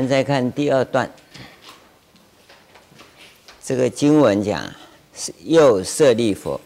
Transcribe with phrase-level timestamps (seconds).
[0.00, 1.10] 们再看第二段，
[3.62, 4.64] 这个经文讲：
[5.44, 6.58] 又设利佛，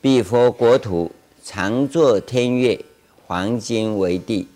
[0.00, 1.12] 彼佛国土
[1.44, 2.82] 常作天乐，
[3.26, 4.48] 黄金为地，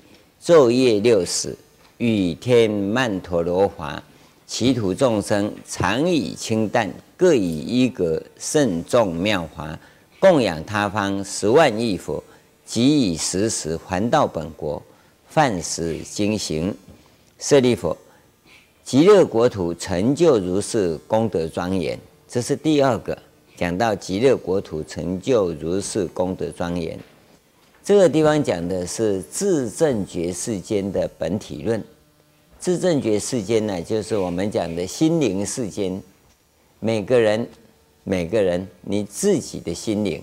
[0.43, 1.55] 昼夜六时，
[1.99, 4.03] 与天曼陀罗华，
[4.47, 9.79] 其土众生常以清淡，各以一格甚众妙华，
[10.19, 12.25] 供养他方十万亿佛，
[12.65, 14.83] 即以时时还到本国，
[15.29, 16.75] 饭食经行。
[17.39, 17.97] 舍利弗，
[18.83, 21.97] 极乐国土成就如是功德庄严。
[22.27, 23.17] 这是第二个
[23.57, 26.99] 讲到极乐国土成就如是功德庄严。
[27.85, 31.83] 这个地方讲的是自证觉世间的本体论。
[32.59, 36.03] 自证觉世间呢，就是我们讲的心灵世间。
[36.81, 37.49] 每个人，
[38.03, 40.21] 每个人，你自己的心灵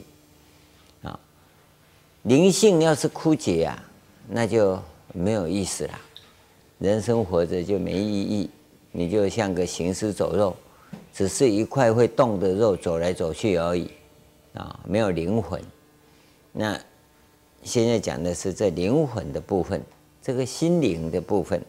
[1.01, 1.17] 啊，
[2.23, 3.81] 灵性要是枯竭啊，
[4.29, 4.77] 那就
[5.13, 5.99] 没有意思了。
[6.79, 8.49] 人生活着就没意义，
[8.91, 10.55] 你就像个行尸走肉，
[11.13, 13.89] 只是一块会动的肉，走来走去而已
[14.53, 15.61] 啊，没有灵魂。
[16.51, 16.79] 那。
[17.63, 19.81] 现在讲的是这灵魂的部分，
[20.21, 21.59] 这个心灵的部分，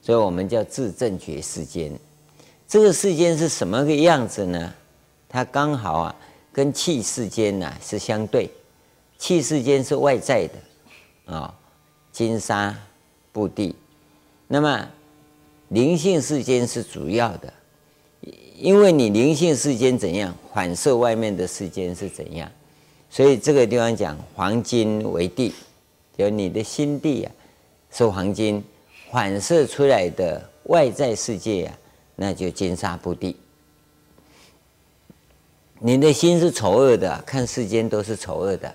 [0.00, 1.90] 所以我们叫自证觉世间。
[2.68, 4.72] 这个世间是什么个样子呢？
[5.28, 6.16] 它刚好啊，
[6.52, 8.48] 跟器世间呐是相对。
[9.18, 11.52] 器世间是外在的啊，
[12.12, 12.72] 金沙
[13.32, 13.74] 布地。
[14.48, 14.88] 那么
[15.68, 17.52] 灵性世间是主要的，
[18.56, 22.50] 因为你灵性世间怎样，反射外面的世间是怎样。
[23.10, 25.52] 所以这个地方讲黄金为地，
[26.16, 27.32] 就你的心地啊，
[27.90, 28.62] 是黄金
[29.10, 31.78] 反射出来的外在世界啊，
[32.14, 33.36] 那就金沙布地。
[35.78, 38.68] 你的心是丑恶的，看世间都是丑恶的；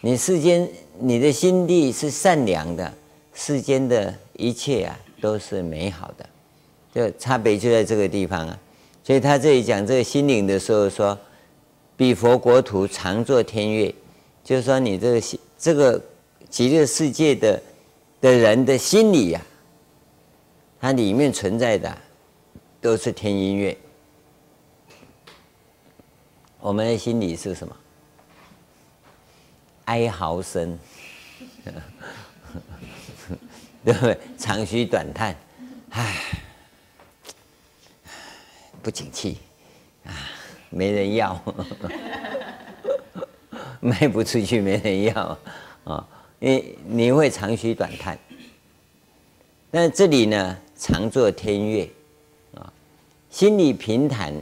[0.00, 2.92] 你世间你的心地是善良的，
[3.34, 6.28] 世间的一切啊都是美好的。
[6.94, 8.58] 就差别就在这个地方啊。
[9.02, 11.18] 所以他这里讲这个心灵的时候说。
[11.98, 13.94] 彼佛国土常作天乐，
[14.44, 15.98] 就是说你这个心，这个
[16.50, 17.62] 极乐世界的
[18.20, 19.48] 的人的心里呀、啊，
[20.78, 21.96] 它里面存在的
[22.82, 23.74] 都是天音乐。
[26.60, 27.74] 我们的心里是什么？
[29.86, 30.78] 哀嚎声，
[33.86, 34.18] 对不对？
[34.36, 35.36] 长吁短叹，
[35.90, 36.16] 唉，
[38.82, 39.38] 不景气
[40.04, 40.10] 啊。
[40.70, 41.40] 没人要，
[43.78, 45.38] 卖不出去，没人要
[45.84, 46.06] 啊！
[46.40, 48.18] 你你会长吁短叹。
[49.70, 51.88] 那这里呢，常作天乐
[52.56, 52.72] 啊，
[53.30, 54.34] 心里平坦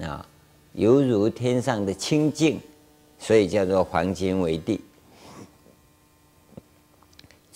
[0.00, 0.26] 啊，
[0.72, 2.60] 犹如天上的清净，
[3.20, 4.80] 所以叫做黄金为地。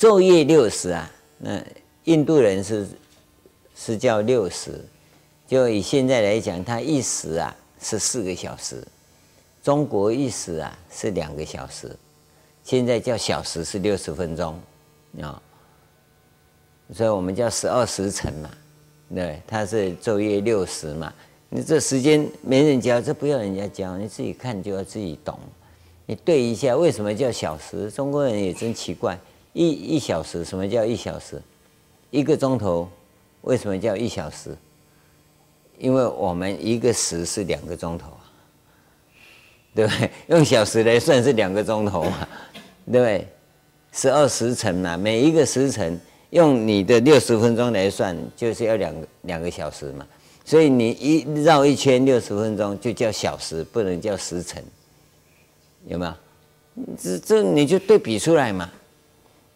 [0.03, 1.09] 昼夜六时啊，
[1.39, 1.63] 那
[2.07, 2.89] 印度人是
[3.77, 4.85] 是叫六时，
[5.47, 7.55] 就以现在来讲，他一时啊。
[7.81, 8.83] 是四个小时，
[9.63, 11.97] 中国一时啊是两个小时，
[12.65, 14.59] 现在叫小时是六十分钟
[15.21, 15.41] 啊，
[16.93, 18.51] 所以我们叫十二时辰嘛，
[19.13, 21.13] 对，它是昼夜六时嘛。
[21.49, 25.39] 你这时间没人教，这不要人家教，你自己看就要自己懂。
[26.07, 27.89] 你对一下，为什么叫小时？
[27.91, 29.19] 中国人也真奇怪，
[29.53, 31.41] 一一小时什么叫一小时？
[32.11, 32.89] 一个钟头
[33.43, 34.57] 为什么叫一小时？
[35.79, 38.25] 因为我们一个时是两个钟头啊，
[39.75, 40.11] 对不对？
[40.29, 42.29] 用小时来算是两个钟头嘛，
[42.87, 43.27] 对不对？
[43.93, 50.07] 十二时辰嘛，每一个时辰用你的六十分钟来算，就是要两个两个小时嘛。
[50.45, 54.63] 所以你一绕一圈六十分钟就叫小时，不能叫时辰，
[55.87, 56.15] 有没有？
[56.97, 58.71] 这这你就对比出来嘛。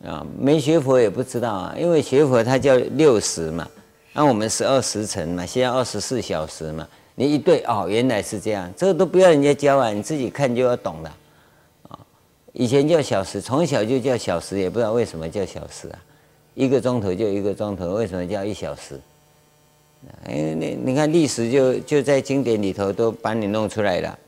[0.05, 3.69] 啊，没学佛也不知道啊，因为学佛它叫六十嘛。
[4.13, 11.17] 那、我们十二时辰嘛，现在二十四小时嘛，你一对哦，原来是这样，这个都不要人家教啊，你自己看就要懂了，
[11.89, 11.99] 啊，
[12.55, 15.99] 以前叫小时，从小就叫小时，也不知道为什么叫小时啊，
[16.55, 18.99] 一个钟头就一个钟头，为什么叫一小时？
[20.25, 24.19] 哎，你你看历史就就在经典里头都把你弄出来了，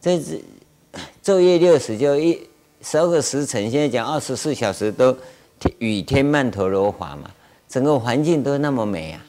[0.00, 0.40] 这是
[1.22, 2.40] 昼夜六十就一
[2.84, 5.16] 十二个时辰，现在讲二十四小时都
[5.78, 7.30] 雨天曼陀罗华嘛。
[7.66, 9.24] 整个环境都那么美啊，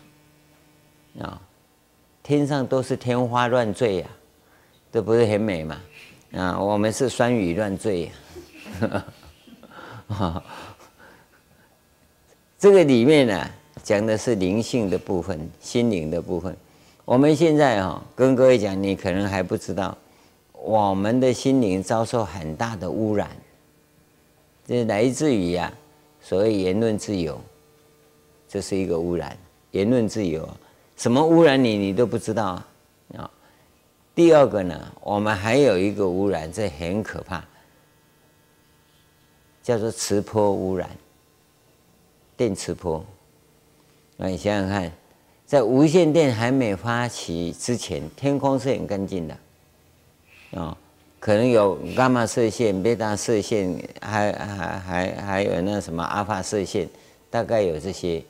[1.22, 1.42] 啊，
[2.22, 4.08] 天上都是天花乱坠呀，
[4.92, 5.82] 这不是很美吗？
[6.34, 8.12] 啊，我们是酸雨乱坠
[8.82, 9.06] 呀，
[12.60, 13.50] 这个里面呢，
[13.82, 16.56] 讲的是灵性的部分，心灵的部分。
[17.06, 19.98] 我们现在啊，跟各位讲，你可能还不知道，
[20.52, 23.30] 我们的心灵遭受很大的污染，
[24.68, 25.72] 这来自于呀，
[26.22, 27.40] 所谓言论自由。
[28.48, 29.38] 这是一个污染。
[29.72, 30.48] 言论自由，
[30.96, 32.64] 什么污染你，你都不知道
[33.18, 33.30] 啊。
[34.16, 37.44] 第二个呢，我们还有一个污染，这很可怕，
[39.62, 40.90] 叫做磁波污染，
[42.38, 43.06] 电磁波。
[44.16, 44.90] 那你想想看，
[45.46, 49.38] 在无线电还没发起之前，天空是很干净的，
[50.62, 50.78] 啊，
[51.26, 56.88] 可能有伽马射线、贝塔射线，还还还还有那什么阿尔法射线，
[57.32, 58.22] 大概有这些。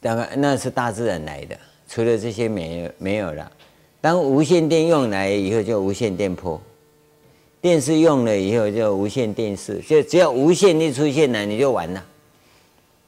[0.00, 1.56] 大概那是大自然来的，
[1.86, 3.48] 除了这些没有没有了。
[4.00, 6.60] 当无线电用来以后，就无线电波；
[7.60, 9.78] 电视用了以后，就无线电视。
[9.82, 12.04] 就只要无线一出现了，你就完了。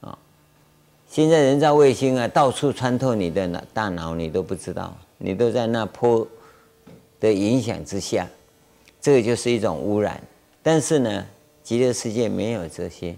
[0.03, 0.17] 哦
[1.09, 6.25] 现在人造卫星啊，到处穿透你的脑大脑，你都不知道，你都在那波
[7.21, 8.27] 的影响之下，
[9.01, 10.21] 这个就是一种污染。
[10.63, 11.27] 但是呢，
[11.63, 13.15] 极乐世界没有这些，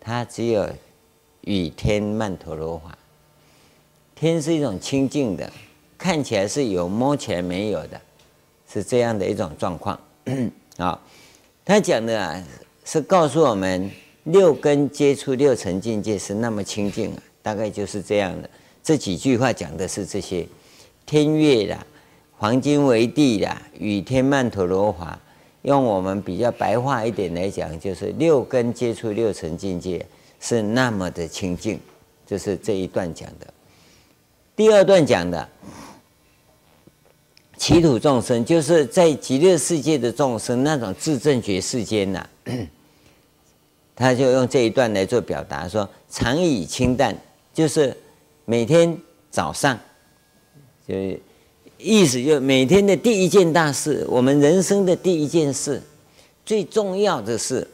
[0.00, 0.68] 它只有
[1.42, 2.96] 雨天曼陀罗花。
[4.14, 5.50] 天是一种清净的，
[5.96, 8.00] 看起来是有，摸起来没有的，
[8.70, 9.98] 是这样的一种状况。
[10.76, 11.00] 啊，
[11.64, 12.44] 他讲的啊，
[12.84, 13.90] 是告诉我们。
[14.26, 18.48] 六根接触六层境界是那么清净啊，大概就是这样的。
[18.80, 20.46] 这几句话讲的是这些
[21.04, 21.84] 天月啦、
[22.42, 25.16] 黄金为地啦、雨天曼陀罗华。
[25.62, 30.04] 用我们比较白话一点来讲，就是六根接触六尘境界
[30.40, 31.78] 是那么的清净，
[32.26, 33.46] 就是这一段讲的。
[34.56, 35.48] 第二段讲的
[37.56, 42.28] 其土众生，就是在极乐世界的众生，那种自证觉世间呐、
[43.94, 47.16] 他就用这一段来做表达，说常以清淡，
[47.54, 47.96] 就是
[48.44, 48.98] 每天
[49.30, 49.78] 早上，
[50.88, 50.96] 就
[51.82, 55.82] 意思就每天的第一件大事，我们人生的第一件事，
[56.46, 57.66] 最重要的事，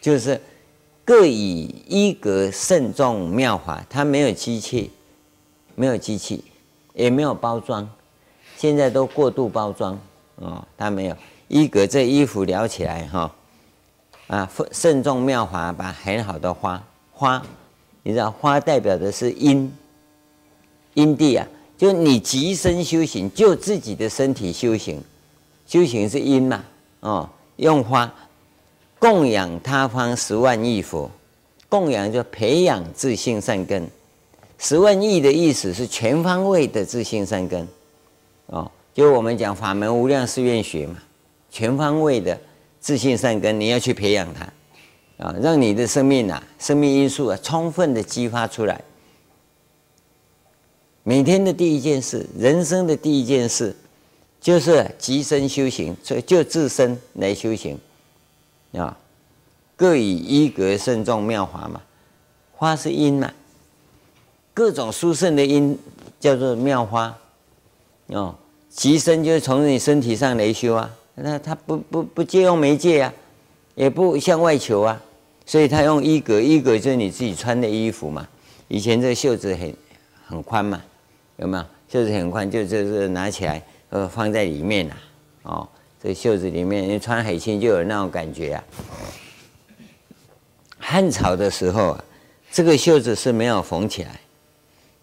[0.00, 0.40] 就是
[1.04, 4.90] 各以一格慎重妙法，它没有机器，
[5.74, 6.44] 没有机器，
[6.94, 7.88] 也没有包装，
[8.56, 9.98] 现在都过度包装
[10.36, 11.16] 哦，它没有
[11.48, 13.32] 一格，这衣服撩起来哈。
[14.28, 16.82] 啊，慎重妙法，把很好的花
[17.12, 17.42] 花，
[18.02, 19.70] 你知道花代表的是阴
[20.94, 21.46] 阴地啊，
[21.82, 25.02] 就你极身修行，就自己的身体修行，
[25.66, 26.64] 修行是因嘛，
[27.00, 28.08] 哦，用花
[29.00, 31.10] 供养他方十万亿佛，
[31.68, 33.84] 供养就培养自性善根，
[34.58, 37.66] 十万亿的意思是全方位的自性善根，
[38.46, 40.98] 哦，就我们讲法门无量誓愿学嘛，
[41.50, 42.38] 全方位的。
[42.78, 48.80] 自信善根，你要去培养它，啊，让你的生命啊，生命因素啊，充分的激发出来。
[51.04, 53.74] 每天的第一件事，人生的第一件事，
[54.40, 57.76] 就是极身修行，所以就自身来修行，
[58.74, 58.96] 啊，
[59.74, 61.80] 各以一格慎重妙法嘛，
[62.52, 63.32] 花是因嘛，
[64.54, 65.76] 各种殊胜的因
[66.20, 67.18] 叫做妙花，
[68.06, 68.36] 哦，
[68.70, 70.88] 极身就是从你身体上来修啊。
[71.14, 73.12] 那他不不不借用媒介啊，
[73.74, 75.02] 也不向外求啊，
[75.44, 78.26] 所以他用衣格，衣格就是你自己穿的衣服嘛。
[78.68, 79.74] 以前这袖子很
[80.26, 80.82] 很宽嘛，
[81.42, 81.64] 有没有？
[81.88, 84.94] 袖子很宽，就就是拿起来呃放在里面呐、
[85.42, 85.68] 哦，
[86.02, 88.64] 这袖子里面你穿海青就有那种感觉啊。
[90.78, 92.04] 汉朝的时候啊，
[92.50, 94.20] 这个袖子是没有缝起来，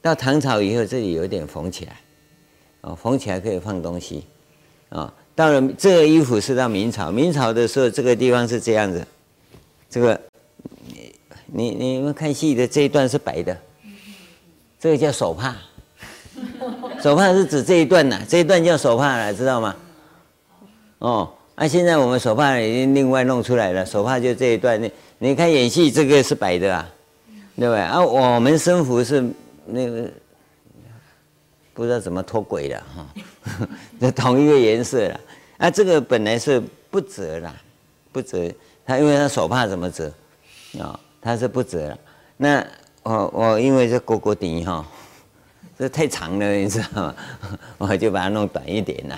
[0.02, 2.02] 到唐朝以后这里有点缝起来，
[2.82, 4.24] 哦，缝起来可以放东西，
[4.90, 5.14] 啊、哦。
[5.36, 9.06] 到了这个衣服是到明朝，明朝的时候这个地方是这样子，
[9.90, 10.20] 这个
[10.88, 11.14] 你
[11.46, 13.58] 你你们看戏的这一段是白的，
[14.80, 15.56] 这个叫手帕，
[17.02, 19.76] 手帕是指这一段呐，这一段叫手帕了，知道吗？
[21.00, 26.90] 哦，那、啊、现在我们手帕已经另外弄出来了，手帕就这一段，你你看演戏这个是白的啊，
[27.56, 27.80] 对不对？
[27.80, 29.24] 啊，我们生服是
[29.66, 30.10] 那个。
[31.72, 33.08] 不知道怎么脱轨了哈，
[34.02, 35.18] 这同一个颜色了
[35.60, 37.56] 啊，这个本来是不折啦，
[38.12, 38.54] 不折，
[38.86, 40.12] 他因为他手帕怎么折
[40.78, 41.00] 啊？
[41.22, 41.98] 他是不折了。
[42.36, 42.68] 那
[43.04, 44.86] 我我因为这勾勾底哈，
[45.80, 47.16] 这太长了， 你知道吗？
[47.78, 49.18] 我就把它弄短一点啦，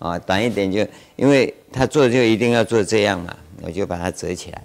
[0.00, 4.62] 啊，短一点就因为他做就一定要做这样嘛，我就把它折起来，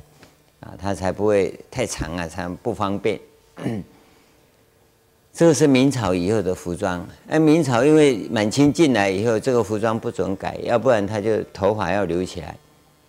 [0.62, 3.20] 啊，它才不会太长啊，才不方便。
[5.32, 7.06] 这个是明朝以后的服装。
[7.28, 12.58] 哎，明朝因为满清进来以后，这个服装不准改，要不然他就头发要留起来，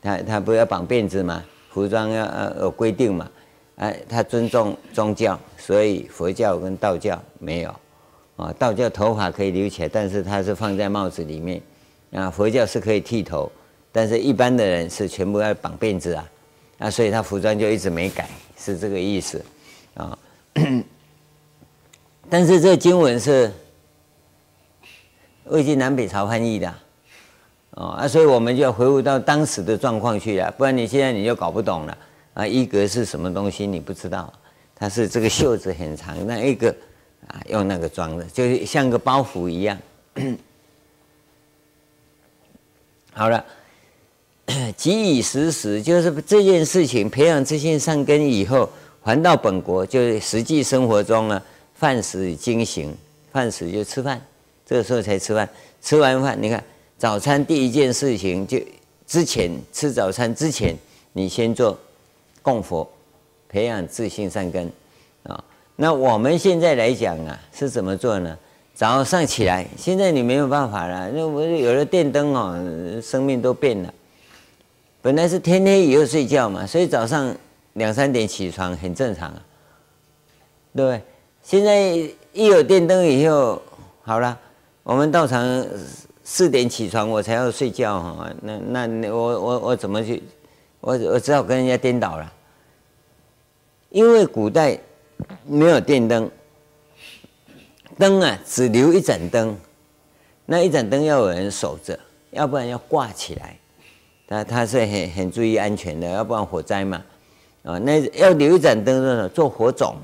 [0.03, 3.31] 他他不要绑辫子嘛，服装要呃有规定嘛。
[3.77, 7.75] 哎，他尊重宗教，所以佛教跟道教没有。
[8.37, 11.61] 啊，道教头发可以留起来，但是它是放在帽子里面。
[12.13, 13.51] 啊，佛教是可以剃头，
[13.91, 16.31] 但是一般的人是全部要绑辫子啊。
[16.79, 18.29] 啊，所以他服装就一直没改，
[18.59, 19.43] 是这个意思
[19.95, 20.19] 啊。
[22.29, 23.51] 但是这经文是
[25.45, 26.75] 魏晋南北朝翻译的，
[27.71, 31.99] 哦啊，所以我们就要回复到当时的状况去了，不然你现在你就搞不懂了
[32.35, 32.47] 啊。
[32.47, 33.67] 一格是什么东西？
[33.67, 34.33] 你不知道，
[34.75, 36.75] 它是这个袖子很长，那一个
[37.29, 39.79] 啊用那个装的，就是像个包袱一样。
[43.13, 43.45] 好了，
[44.77, 48.69] 即以时时，就是这件事情培养自信善根以后，
[49.03, 51.43] 还到本国，就是实际生活中呢，
[51.75, 52.95] 饭食经行，
[53.33, 54.21] 饭食就吃饭，
[54.67, 55.49] 这个时候才吃饭。
[55.81, 56.63] 吃完饭，你看
[56.99, 58.61] 早餐第一件事情就
[59.07, 60.77] 之前吃早餐之前，
[61.13, 61.79] 你先做
[62.43, 62.87] 供佛，
[63.49, 64.71] 培养自信善根。
[65.77, 68.37] 那我们现在来讲啊，是怎么做呢？
[68.75, 73.93] 早上起来，现在你没有办法了，那我有了电灯哦，生命都变了。
[75.01, 77.35] 本来是天黑以后睡觉嘛，所以早上
[77.75, 79.43] 两三点起床很正常啊，
[80.75, 81.03] 对不对？
[81.43, 81.81] 现在
[82.33, 83.63] 一有电灯以后，
[84.03, 84.39] 好了，
[84.83, 85.65] 我们到场
[86.25, 90.23] 四点起床，我才要睡觉哈，那那我我我怎么去？
[90.81, 92.33] 我我只好跟人家颠倒了，
[93.91, 94.79] 因为古代
[95.45, 96.31] 没有电灯。
[97.99, 99.57] 灯啊，只留一盏灯，
[100.45, 101.99] 那一盏灯要有人守着，
[102.31, 103.57] 要不然要挂起来。
[104.29, 107.03] 他他是很很注意安全的，要不然火灾嘛。
[107.63, 109.97] 啊，那要留一盏灯呢，做火种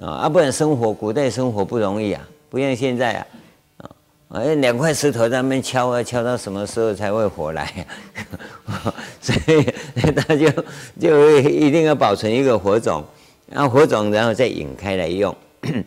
[0.00, 3.90] 啊，要不然生活古代生活不容易啊，不像现在啊，
[4.28, 7.86] 啊，两块石头在那边敲啊，敲到什么时候才会火来
[8.66, 8.94] 啊？
[9.20, 9.62] 所以
[10.14, 10.50] 他就
[11.00, 13.02] 就一定要保存一个火种，
[13.54, 15.34] 然后火种然后再引开来用。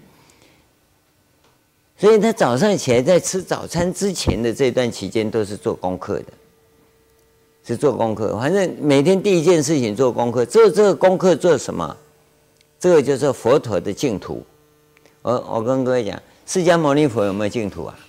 [1.97, 6.27] 所以他早上起来在吃早餐之前的这段期间都是做功课的，
[7.65, 8.37] 是做功课。
[8.37, 11.97] 反正每天第一件事情做功课，做这个功课做什么？
[12.79, 14.45] 这个就是佛陀的净土。
[15.23, 17.99] 我我跟各位讲，释迦牟尼佛有没有净土啊？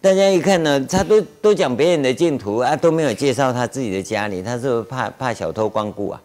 [0.00, 6.22] 大家一看呢，他都都讲别人的净土啊，都没有介绍他自己的家里，他是不是怕怕小偷光顾啊？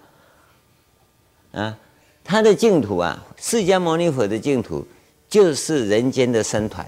[1.51, 1.77] 啊，
[2.23, 4.85] 他的净土啊，释迦牟尼佛的净土。
[5.29, 6.85] 就是人间的僧团，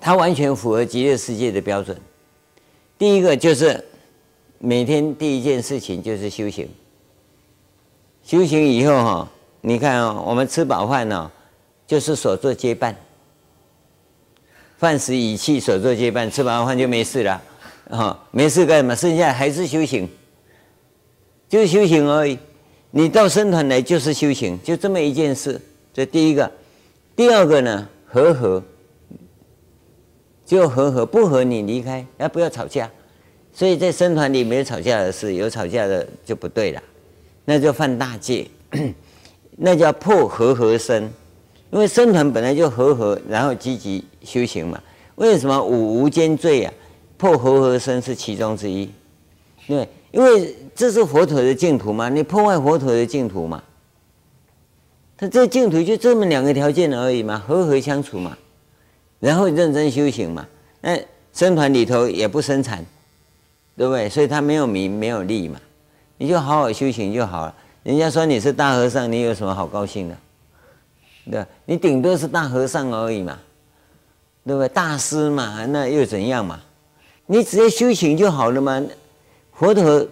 [0.00, 1.96] 它完全符合极乐世界的标准。
[2.98, 3.84] 第一个就是
[4.58, 6.68] 每天第一件事情就是修行，
[8.24, 11.30] 修行以后哈，你看啊，我们吃饱饭呢，
[11.86, 12.96] 就是所作皆办，
[14.78, 17.40] 饭食以气所作皆办，吃饱饭就没事了
[17.90, 18.96] 啊，没事干什么？
[18.96, 20.10] 剩下还是修行，
[21.48, 22.38] 就是修行而已。
[22.90, 25.60] 你到僧团来就是修行，就这么一件事。
[25.92, 26.50] 这第一个，
[27.14, 28.62] 第二个呢，和合，
[30.44, 32.90] 就和合，不和你离开，要不要吵架？
[33.52, 36.82] 所以在僧团里没有吵架的事，有吵架的就不对了，
[37.44, 38.46] 那就犯大戒，
[39.56, 41.10] 那叫破和合僧。
[41.70, 44.80] 因为僧团本来就和合，然后积极修行嘛。
[45.16, 46.72] 为什么五无间罪啊？
[47.16, 48.90] 破和合身是其中之一，
[49.66, 53.62] 对，因为这是佛陀的净土嘛，你破坏佛陀的净土嘛。
[55.18, 58.36] 他这净土就这么两个条件而已嘛，和合相处嘛，
[59.18, 60.46] 然后认真修行嘛。
[60.82, 60.98] 那
[61.32, 62.84] 僧团里头也不生产，
[63.76, 64.08] 对不对？
[64.08, 65.58] 所以他没有名没有利嘛，
[66.18, 67.54] 你就好好修行就好了。
[67.82, 70.16] 人家说你是大和尚，你有什么好高兴的？
[71.30, 71.44] 对？
[71.64, 73.38] 你顶多是大和尚而已嘛，
[74.44, 74.68] 对不对？
[74.68, 76.60] 大师嘛，那又怎样嘛？
[77.24, 78.82] 你只要修行就好了嘛。
[79.58, 80.06] 佛陀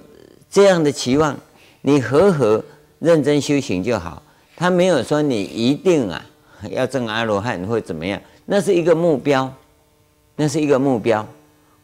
[0.50, 1.36] 这样的期望，
[1.82, 2.64] 你和和
[2.98, 4.22] 认真修行就好。
[4.56, 6.24] 他没有说你一定啊
[6.70, 9.52] 要证阿罗汉或怎么样，那是一个目标，
[10.36, 11.26] 那是一个目标，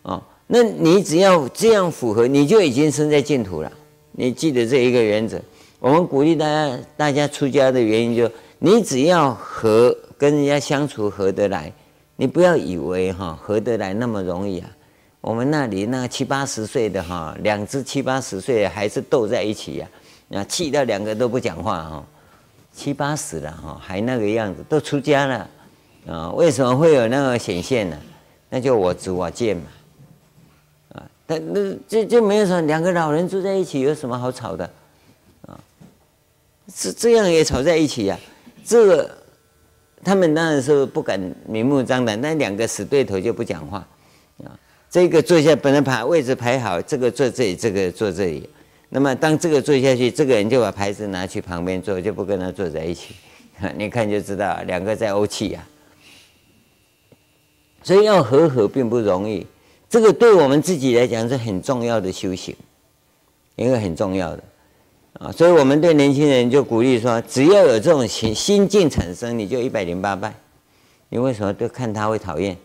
[0.03, 3.71] 哦，那你只要这样符合，你就已经身在净土了。
[4.13, 5.39] 你记得这一个原则。
[5.79, 11.73] 我们鼓励大家，大家出家的原因就是，你只要和跟人家相处合得来，
[12.17, 14.71] 你不要以为哈合得来那么容易啊。
[15.21, 19.89] 我们那里那七八十岁的哈，两只七八十岁的还是斗在一起呀，
[20.29, 22.07] 那气到两个都不讲话哈。
[22.73, 25.51] 七八十了哈，还那个样子，都出家了
[26.07, 26.31] 啊？
[26.31, 27.99] 为什么会有那个显现呢？
[28.49, 29.63] 那就我执我见嘛，
[30.95, 34.65] 啊，但那就就没有说两个老人住在一起有什么好吵的
[35.47, 35.61] 啊？
[36.75, 38.19] 这这样也吵在一起呀？
[38.65, 39.11] 这个
[40.03, 43.87] 他们当然是不敢明目张胆，那两个死对头就不讲话。
[44.91, 48.51] 这个坐下本来排位置排好，这个坐这里，这个坐这里。
[48.89, 53.15] 那么当这个坐下去，这个人就把牌子拿去旁边坐，就不跟他坐在一起。
[53.77, 55.65] 你看就知道，两个在怄气呀。
[57.85, 59.47] 所以要和和并不容易，
[59.89, 62.57] 这个对我们自己来讲是很重要的修行，
[63.55, 64.43] 一个很重要的
[65.21, 65.31] 啊。
[65.31, 70.35] 所以我们对年轻人就鼓励说，只要有这种心心境产生，你就一百零八拜。
[71.11, 72.57] 你为什么都看他会讨厌？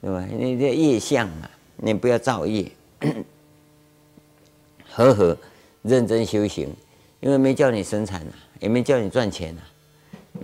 [0.00, 0.24] 对吧？
[0.30, 2.70] 你这业相嘛，你不要造业，
[4.88, 5.36] 和和
[5.82, 6.72] 认真修行，
[7.20, 9.62] 因为没叫你生产啊，也没叫你赚钱啊，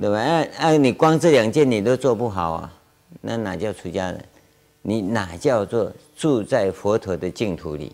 [0.00, 0.18] 对吧？
[0.18, 2.72] 哎、啊、啊、你光这两件你都做不好啊，
[3.20, 4.24] 那哪叫出家人？
[4.82, 7.92] 你哪叫做住在佛陀的净土里？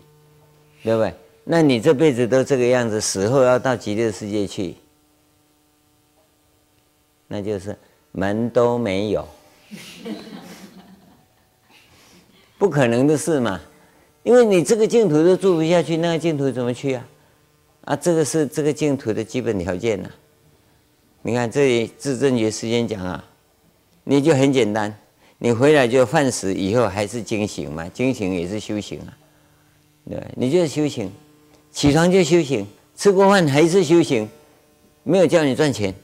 [0.83, 1.13] 对不对？
[1.43, 4.75] 那你这辈子都这个样子，死后要到极乐世界去，
[7.27, 7.77] 那就是。
[8.11, 9.25] 门都没有，
[12.59, 13.59] 不可能的事嘛！
[14.21, 17.07] 因为你这个净土都住不下去，那个净土怎么去啊？
[17.85, 20.09] 啊，这个是这个净土的基本条件呐、
[21.21, 23.23] 你看这里至正觉时间讲啊，
[24.03, 24.93] 你就很简单，
[25.37, 29.17] 你回来就饭食以后还是经行嘛，经行也是修行啊，
[30.09, 31.09] 对，你就是修行，
[31.71, 34.27] 起床就修行，吃过饭还是修行，
[35.03, 35.95] 没有叫你赚钱。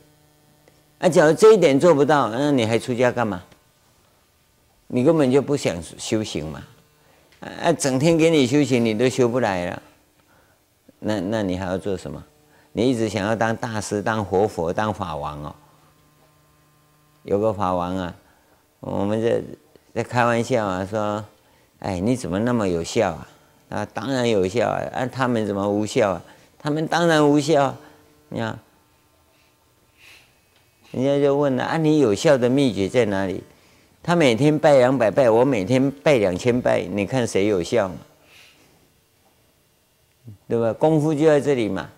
[1.00, 3.44] 啊，假如这一点做不到，那你还出家干嘛？
[4.88, 6.64] 你根本就不想修行嘛！
[7.40, 9.82] 啊，整天给你修行，你都修不来了。
[11.00, 12.24] 那那你还要做什么？
[12.72, 15.56] 你一直想要当大师、当活佛、当法王哦。
[17.24, 18.16] 有个法王啊，
[18.80, 19.42] 我们在
[19.94, 21.24] 在开玩笑啊，说
[21.80, 23.28] ：“哎，你怎么那么有效啊？”
[23.70, 24.82] 啊，当然有效啊！
[24.94, 26.22] 啊，他们怎么无效啊？
[26.60, 27.76] 他们当然无效。
[28.30, 28.60] 你看。
[30.92, 33.44] 人家就问了啊，你有效的秘诀在哪里？
[34.06, 37.96] 他每天拜两百拜，我每天拜两千拜，你看谁有效嘛？
[40.48, 40.72] 对吧？
[40.74, 41.90] 功夫就在这里嘛。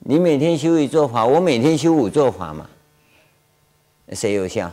[0.00, 2.68] 你每天修一座法，我每天修五座法嘛，
[4.14, 4.68] 谁有效？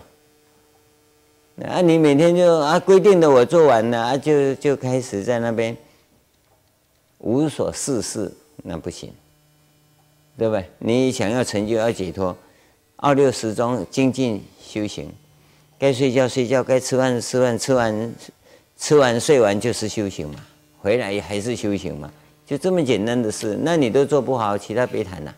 [1.68, 5.78] 啊，你每天就啊规定的我做完了啊，就就开始在那边
[7.20, 9.14] 无所事事，那不行，
[10.36, 10.68] 对不对？
[10.80, 12.36] 你想要成就，要解脱。
[12.96, 15.12] 二六时中精进修行，
[15.84, 18.16] 该睡觉睡觉，该吃饭吃饭，吃完
[18.78, 20.40] 吃完睡完就是修行嘛，
[20.80, 22.10] 回来还是修行嘛，
[22.46, 25.36] 就这么简单的事，那你都做不好，其他别谈了，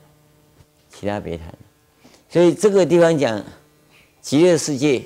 [0.87, 1.47] 其他别谈。
[2.29, 3.43] 所以这个地方讲
[4.21, 5.01] 极乐世界，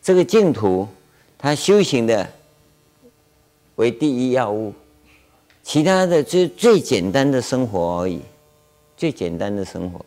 [0.00, 0.86] 这个净土，
[1.36, 2.30] 它修行的
[3.74, 4.72] 为第一要务，
[5.64, 8.20] 其他的就最简单的生活而已，
[8.96, 10.06] 最简单的生活。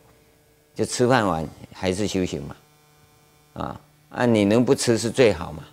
[0.74, 2.56] 就吃饭完还是修行嘛，
[3.56, 3.82] 啊
[4.14, 4.26] 啊！
[4.26, 5.64] 你能不吃是最好嘛。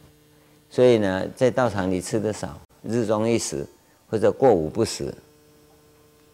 [0.70, 3.66] 所以呢，在道场里吃的少，日中一食
[4.08, 5.14] 或者过午不食，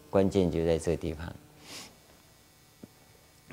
[0.09, 1.31] 关键就在这个地方。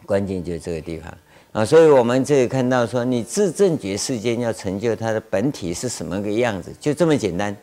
[0.06, 1.12] 关键就这个地方
[1.52, 1.64] 啊！
[1.64, 7.56] 所以我们这里看到说，你自证觉世间要成就它的本体是什么个样子，就这么简单。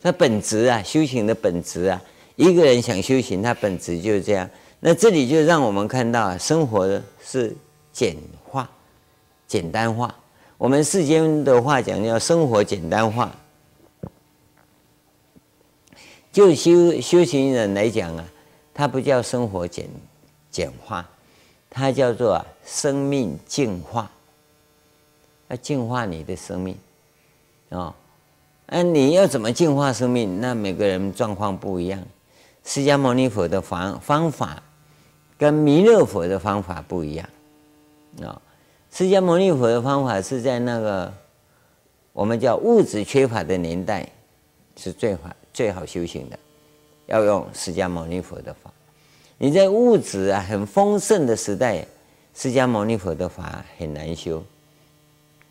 [0.00, 2.02] 它本质啊，修行的本质啊，
[2.34, 4.50] 一个人想修行，它本质就是这样。
[4.80, 7.54] 那这里就让我们看到，生活是
[7.92, 8.16] 简、
[9.52, 10.14] 简单化。
[10.56, 13.30] 我们世间的话讲叫生活简单化。
[16.32, 18.24] 就修修行人来讲啊，
[18.72, 19.86] 它不叫生活简
[20.50, 21.04] 简化，
[21.68, 24.10] 它叫做生命净化。
[25.48, 26.74] 要净化你的生命
[27.68, 27.94] 啊，
[28.68, 30.40] 那你要怎么净化生命？
[30.40, 32.02] 那每个人状况不一样。
[32.64, 34.62] 释迦牟尼佛的方方法。
[35.38, 37.28] 跟弥勒佛的方法不一样
[38.22, 38.40] 啊！
[38.92, 41.10] 释迦牟尼佛的方法是在那个
[42.12, 44.06] 我们叫物质缺乏的年代
[44.76, 46.38] 是最好最好修行的，
[47.06, 48.70] 要用释迦牟尼佛的法。
[49.38, 51.86] 你在物质啊很丰盛的时代，
[52.34, 54.44] 释迦牟尼佛的法很难修，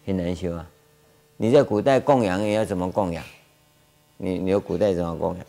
[0.05, 0.63] 很难修啊！
[1.35, 3.23] 你在古代供养也要怎么供养？
[4.17, 5.45] 你你有古代怎么供养？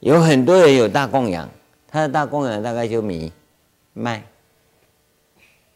[0.00, 1.48] 有很多人有大供养，
[1.88, 3.32] 他的大供养大概就米。
[3.94, 4.22] 卖，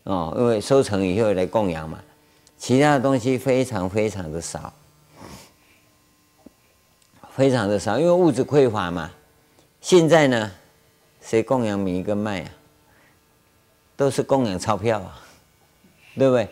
[0.09, 2.03] 哦，因为收成以后来供养嘛，
[2.57, 4.73] 其他的东西非常非常的少，
[7.31, 9.11] 非常的少，因为物质匮乏嘛。
[9.83, 10.51] 现在呢，
[11.21, 12.51] 谁供养米跟麦啊？
[13.97, 15.21] 都是供养钞票啊，
[16.16, 16.49] 对不对？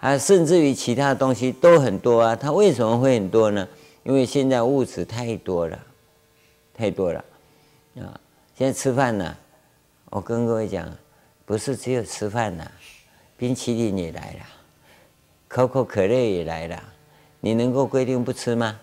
[0.00, 2.34] 啊，甚至于其他的东西都很多啊。
[2.34, 3.68] 它为什么会很多呢？
[4.04, 5.78] 因为现在物质太多了，
[6.72, 7.22] 太多了
[7.96, 8.18] 啊。
[8.56, 9.36] 现在吃饭呢？
[10.06, 10.88] 我跟各位讲，
[11.48, 12.70] 不是只有吃饭呐，
[13.38, 14.40] 冰淇淋也来了，
[15.48, 16.78] 可口可乐也来了，
[17.40, 18.78] 你能够规定不吃吗？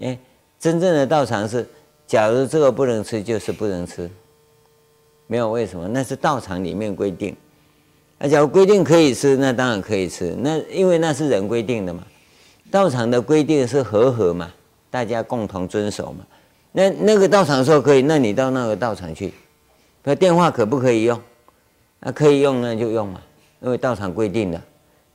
[0.00, 0.18] 哎，
[0.58, 1.64] 真正的道场是，
[2.08, 4.10] 假如这个不能吃，就是不能吃，
[5.28, 7.36] 没有为什么，那是道场里面规定。
[8.18, 12.04] 那假如规定可以吃，那当然可以吃，那因为那是人规定的嘛。
[12.68, 14.52] 道场的规定是和合嘛，
[14.90, 16.26] 大家共同遵守嘛。
[16.72, 19.32] 那那个道场说可以，那你到那个道场去。
[20.02, 21.20] 那电话可不可以用？
[22.00, 23.20] 那可以用，那就用嘛，
[23.60, 24.60] 因为道场规定的，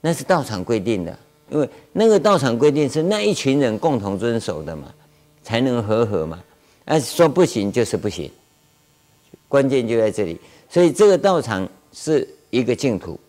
[0.01, 1.17] 那是道场规定的，
[1.49, 4.93] 因为那个道场规定是那一群人共同遵守的嘛，
[5.41, 6.41] 才能和合嘛。
[6.85, 8.31] 那说不行就是不行，
[9.47, 10.39] 关键就在这里。
[10.69, 13.19] 所以这个道场是一个净土，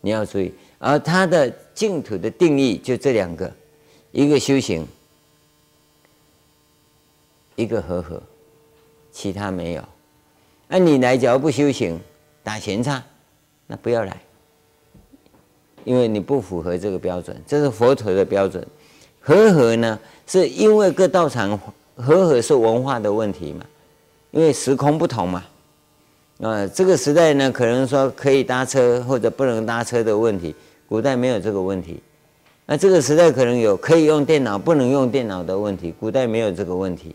[0.00, 0.52] 你要注意。
[0.78, 3.52] 而它的净土的定义就这两个，
[4.12, 4.86] 一个修行，
[7.56, 8.22] 一个和合，
[9.10, 9.82] 其他没有。
[10.68, 12.00] 那你来，假如不修行，
[12.42, 13.02] 打闲岔，
[13.66, 14.16] 那不要来，
[15.84, 18.66] 因为你不符合这个标准，这是佛陀的标准。
[19.20, 21.58] 和合呢，是因为各道场
[21.94, 23.64] 和合是文化的问题嘛，
[24.30, 25.44] 因为时空不同嘛。
[26.40, 30.54] 啊，这个时代呢，可能说可以搭车或者不能搭车的问题，
[30.88, 32.00] 古代没有这个问题。
[32.64, 37.14] 那这个时代可能有可以用电脑不能用电脑的问题，古代没有这个问题，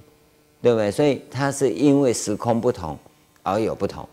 [0.61, 0.91] 对不对？
[0.91, 2.95] 所以它是因为时空不同
[3.41, 4.07] 而有不同。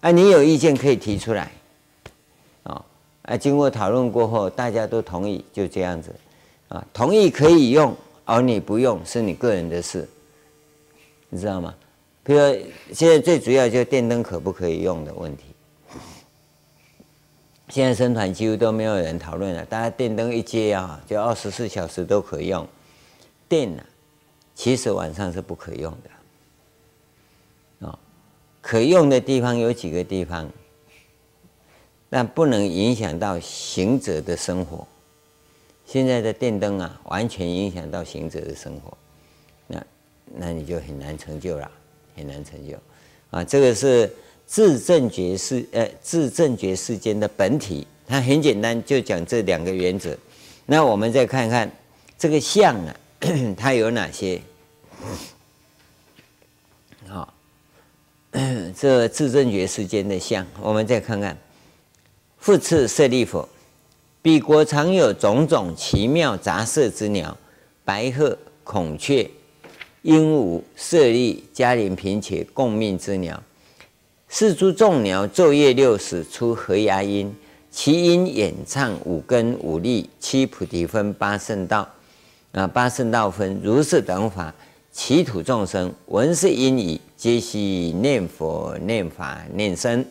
[0.00, 1.50] 啊，你有意见可以提出来。
[2.62, 2.84] 啊，
[3.22, 6.14] 啊，经过讨论过后，大家都同意，就这样子。
[6.68, 10.08] 啊，同意可以用，而你不用是你个人的事，
[11.30, 11.74] 你知道吗？
[12.22, 12.40] 比如
[12.92, 15.44] 现在最主要就是电灯可不可以用的问题。
[17.70, 22.66] 现在生团几乎都没有人讨论了，大家电灯一接啊，就二十四小时都可以用。
[23.48, 23.82] 电呢，
[24.54, 26.10] 其实晚上是不可用的。
[28.68, 30.46] 可用的地方有几个地方，
[32.10, 34.86] 但不能影响到行者的生活。
[35.86, 38.94] 现在的电灯啊，完全影响到行者的生活，
[39.66, 39.82] 那
[40.26, 41.70] 那你就很难成就了。
[42.14, 42.76] 很难成就，
[43.30, 44.12] 啊，这个是
[44.44, 50.14] 自证觉世，呃，自证觉世间的本体，它很简单，就讲这两个原则。
[50.66, 51.70] 那我们再看看
[52.18, 52.94] 这个相啊，
[53.56, 54.42] 它有哪些？
[57.06, 57.32] 好，
[58.72, 61.36] 这自证觉世间的相，我们再看看。
[62.38, 63.48] 复次舍利弗，
[64.22, 67.36] 彼国常有种种奇妙杂色之鸟，
[67.84, 69.28] 白鹤、孔雀。
[70.02, 73.42] 鹦鹉、舍利、迦陵、频伽，共命之鸟。
[74.28, 77.34] 是诸众鸟昼夜六时出和雅音，
[77.70, 81.88] 其音演唱五根五力七菩提分八圣道
[82.52, 84.54] 啊，八圣道分如是等法，
[84.92, 90.04] 其土众生闻是音已，皆悉念佛、念法、念僧。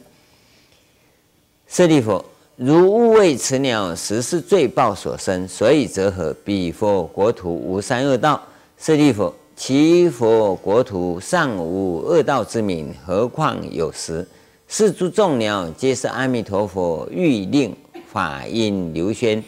[1.68, 2.24] 舍利弗，
[2.56, 6.34] 如误谓此鸟实是罪报所生，所以则何？
[6.46, 8.42] 彼佛国土无三恶道。
[8.78, 9.34] 舍利弗。
[9.60, 14.24] 其佛国土尚无恶道之名，何况有实？
[14.68, 19.44] 是诸众鸟皆是阿弥陀佛欲令法音流宣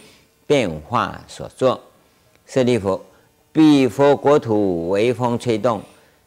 [0.48, 1.80] 变化所作。
[2.48, 3.00] 舍利弗，
[3.52, 5.82] 彼佛国土微风吹动，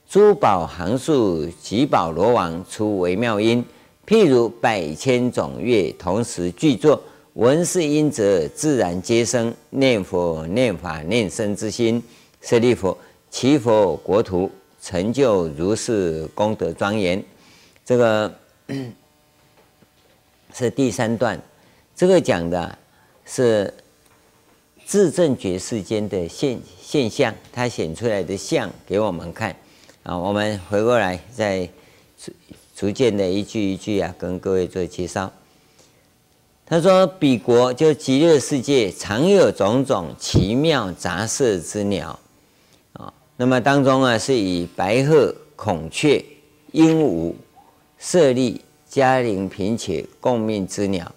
[0.08, 3.64] 诸宝行树及宝罗王出微妙音，
[4.06, 7.00] 譬如百千种乐同时具作，
[7.34, 12.02] 闻是音者，自然皆生念佛、念法、念僧之心。
[12.40, 12.96] 舍利弗。
[13.30, 14.50] 其佛国土
[14.82, 17.24] 成就如是功德庄严，
[17.82, 18.30] 这个
[20.52, 21.40] 是第三段。
[21.96, 22.78] 这个讲的
[23.24, 23.72] 是
[24.84, 26.60] 自证觉世间的现
[26.92, 29.56] 现象，它显出来的相给我们看
[30.02, 30.14] 啊。
[30.14, 31.66] 我们回过来再
[32.22, 32.30] 逐
[32.76, 35.32] 逐渐的一句一句啊，跟各位做介绍。
[36.66, 42.18] 他说：“彼国就极乐世界，常有种种奇妙杂色之鸟
[42.92, 46.22] 啊。”那么当中啊，是以白鹤、孔雀、
[46.72, 47.32] 鹦鹉、
[47.98, 51.10] 舍利、迦陵、频伽共命之鸟。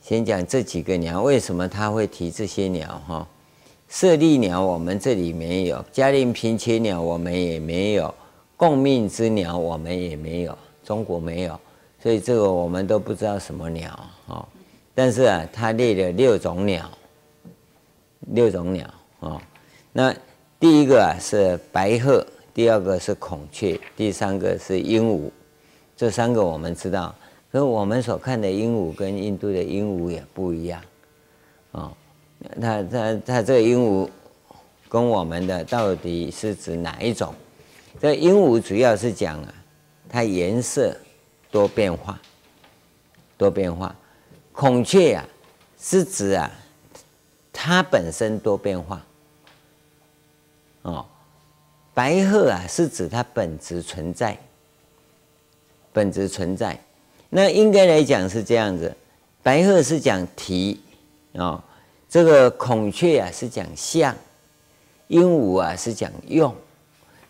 [0.00, 3.02] 先讲这几个鸟，为什么他会提这些鸟？
[3.08, 3.26] 哈，
[3.92, 8.12] 舍利鸟我们这里没有，迦陵频切鸟我们也没有，
[8.56, 11.60] 共命之鸟我们也没有，中国没有，
[12.02, 13.90] 所以这个我们都不知道什么鸟。
[14.26, 14.48] 啊，
[14.94, 16.90] 但是啊，他列了六种鸟，
[18.32, 18.88] 六种鸟
[19.20, 19.42] 啊。
[19.92, 20.16] 那
[20.58, 25.30] 第一个啊是白鹤，第二个是孔雀，第三个是鹦鹉。
[25.98, 27.14] 这三个我们知道，
[27.52, 30.80] 跟我们所看的鹦鹉跟印度的鹦鹉也不一样
[31.72, 31.92] 啊。
[32.60, 34.08] 它它它这个鹦鹉
[34.88, 37.34] 跟我们的到底是指哪一种？
[38.00, 39.54] 这鹦鹉主要是讲啊，
[40.08, 40.96] 它颜色
[41.50, 42.18] 多变化，
[43.36, 43.94] 多变化。
[44.52, 45.24] 孔雀啊
[45.80, 46.50] 是指啊，
[47.52, 49.04] 它本身多变化。
[50.82, 51.06] 哦，
[51.94, 54.36] 白鹤啊，是指它本质存在，
[55.92, 56.78] 本质存在。
[57.30, 58.94] 那应该来讲是这样子，
[59.42, 60.80] 白鹤是讲体，
[61.34, 61.62] 哦，
[62.12, 64.14] 这个孔雀啊是讲象，
[65.08, 66.54] 鹦鹉啊是讲用。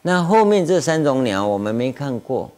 [0.03, 2.51] 那后面这三种鸟我们没看过，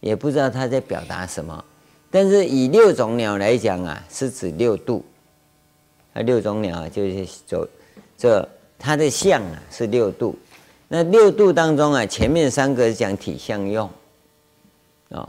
[0.00, 1.62] 也不知道它在表达什么。
[2.10, 5.04] 但是以六种鸟来讲啊，是指六度。
[6.14, 7.68] 啊六种鸟就是走
[8.16, 10.34] 这它的象啊是六度。
[10.88, 13.86] 那六度当中啊，前面三个是讲体相用，
[15.10, 15.28] 啊，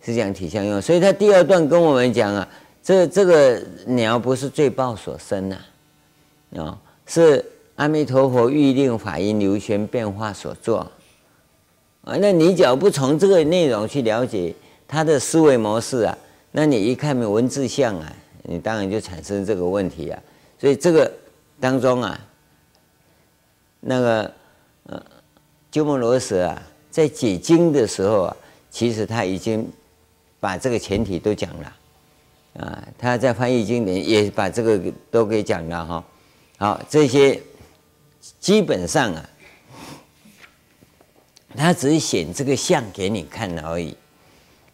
[0.00, 0.80] 是讲体相用。
[0.80, 2.48] 所以它第二段跟我们讲啊，
[2.84, 5.56] 这这个鸟不是罪报所生呐，
[6.56, 7.44] 啊，是。
[7.76, 10.88] 阿弥陀佛欲令法音流旋变化所作
[12.04, 14.54] 啊，那你只要不从这个内容去了解
[14.86, 16.16] 他的思维模式啊，
[16.52, 18.12] 那你一看没文字相啊，
[18.44, 20.22] 你当然就产生这个问题啊。
[20.56, 21.12] 所以这个
[21.58, 22.20] 当中啊，
[23.80, 24.32] 那个
[24.84, 25.02] 呃，
[25.72, 28.36] 鸠摩罗什啊，在解经的时候啊，
[28.70, 29.68] 其实他已经
[30.38, 31.76] 把这个前提都讲了
[32.58, 36.04] 啊，他在翻译经典也把这个都给讲了哈。
[36.58, 37.40] 好，这些。
[38.40, 39.28] 基本上啊，
[41.54, 43.94] 他只是显这个相给你看而已，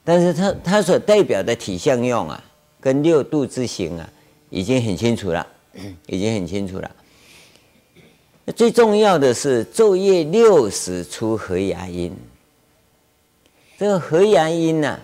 [0.04, 2.44] 但是他他所代表的体相用啊，
[2.80, 4.08] 跟六度之行啊，
[4.50, 5.44] 已经很清楚了，
[6.06, 6.88] 已经很清楚了。
[8.54, 12.16] 最重要的是昼夜六时出合牙音，
[13.78, 15.00] 这个合牙音呢、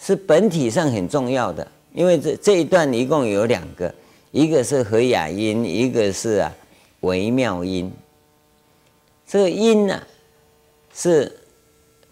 [0.00, 3.94] 是本体上很重要的，因为这这一段一共有两个，
[4.30, 6.54] 一个是和雅音，一个是啊。
[7.02, 7.92] 微妙音，
[9.24, 10.02] 这个音呢、
[10.92, 11.32] 是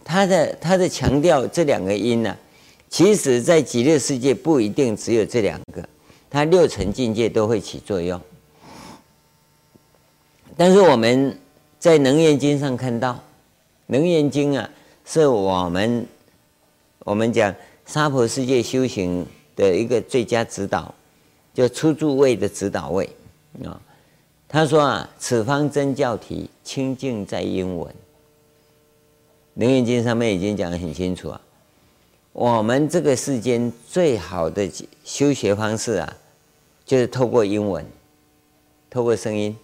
[0.04, 2.36] 他的他的强调这两个音呢、
[2.88, 5.88] 其实在极乐世界不一定只有这两个，
[6.30, 8.20] 它六层境界都会起作用。
[10.56, 11.36] 但是我们
[11.80, 13.12] 在《能严经》上看到，
[13.86, 14.70] 《能严经》啊，
[15.04, 16.06] 是我们
[17.00, 17.52] 我们讲
[17.86, 20.92] 娑婆世界修行的一个最佳指导，
[21.54, 23.08] 就初住位的指导位
[23.64, 23.80] 啊。
[24.48, 27.88] 他说啊，此方真教体，清净在音闻。
[29.54, 31.40] 《楞严经》上面已经讲得很清楚啊，
[32.32, 34.70] 我们这个世间最好的
[35.04, 36.16] 修学方式啊，
[36.84, 37.84] 就是透过英文，
[38.90, 39.56] 透过声音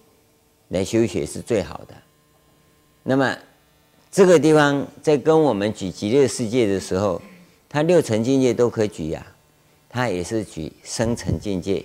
[0.69, 1.93] 来修学是最好的。
[3.03, 3.37] 那么
[4.09, 7.21] 这个地方在跟我们举极乐世界的时候，
[7.73, 9.25] 他六层境界都可以举呀、
[9.89, 11.83] 他也是举生层境界、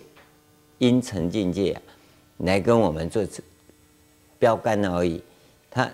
[0.76, 1.80] 阴层境界啊。
[2.36, 3.26] 来跟我们做
[4.38, 5.22] 标杆而已，
[5.70, 5.90] 他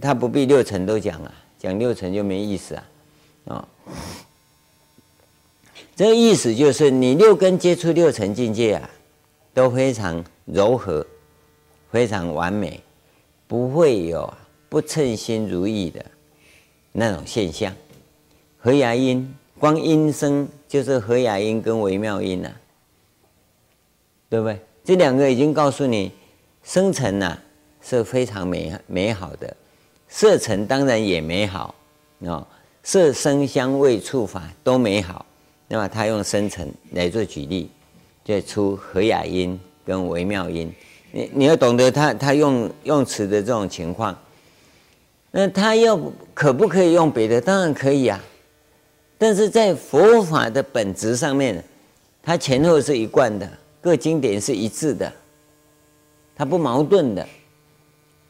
[0.00, 2.84] 他不必六层都讲啊，讲六层就没意思啊，
[3.44, 3.68] 啊，
[5.94, 8.90] 这个意思就是你六根接触六层境界啊，
[9.54, 11.06] 都非常柔和，
[11.92, 12.82] 非常完美，
[13.46, 14.34] 不会有
[14.68, 16.04] 不称心如意的
[16.90, 17.72] 那种现象。
[18.66, 22.50] 和雅音，光音声就是和雅音跟微妙音呐、
[24.28, 24.58] 对不对？
[24.84, 26.10] 这两个已经告诉你，
[26.64, 27.38] 声尘呐
[27.80, 29.56] 是非常美美好的，
[30.08, 31.72] 色尘当然也美好
[32.26, 32.44] 啊，
[32.82, 35.24] 色声香味触法都美好。
[35.68, 37.70] 那么他用声尘来做举例，
[38.24, 40.74] 就出和雅音跟微妙音。
[41.12, 44.18] 你你要懂得他他用用词的这种情况，
[45.30, 45.96] 那他要
[46.34, 47.40] 可不可以用别的？
[47.40, 48.20] 当然可以啊，
[49.18, 51.62] 但是在佛法的本质上面，
[52.22, 53.48] 它前后是一贯的。
[53.80, 55.12] 各经典是一致的，
[56.34, 57.24] 它不矛盾的，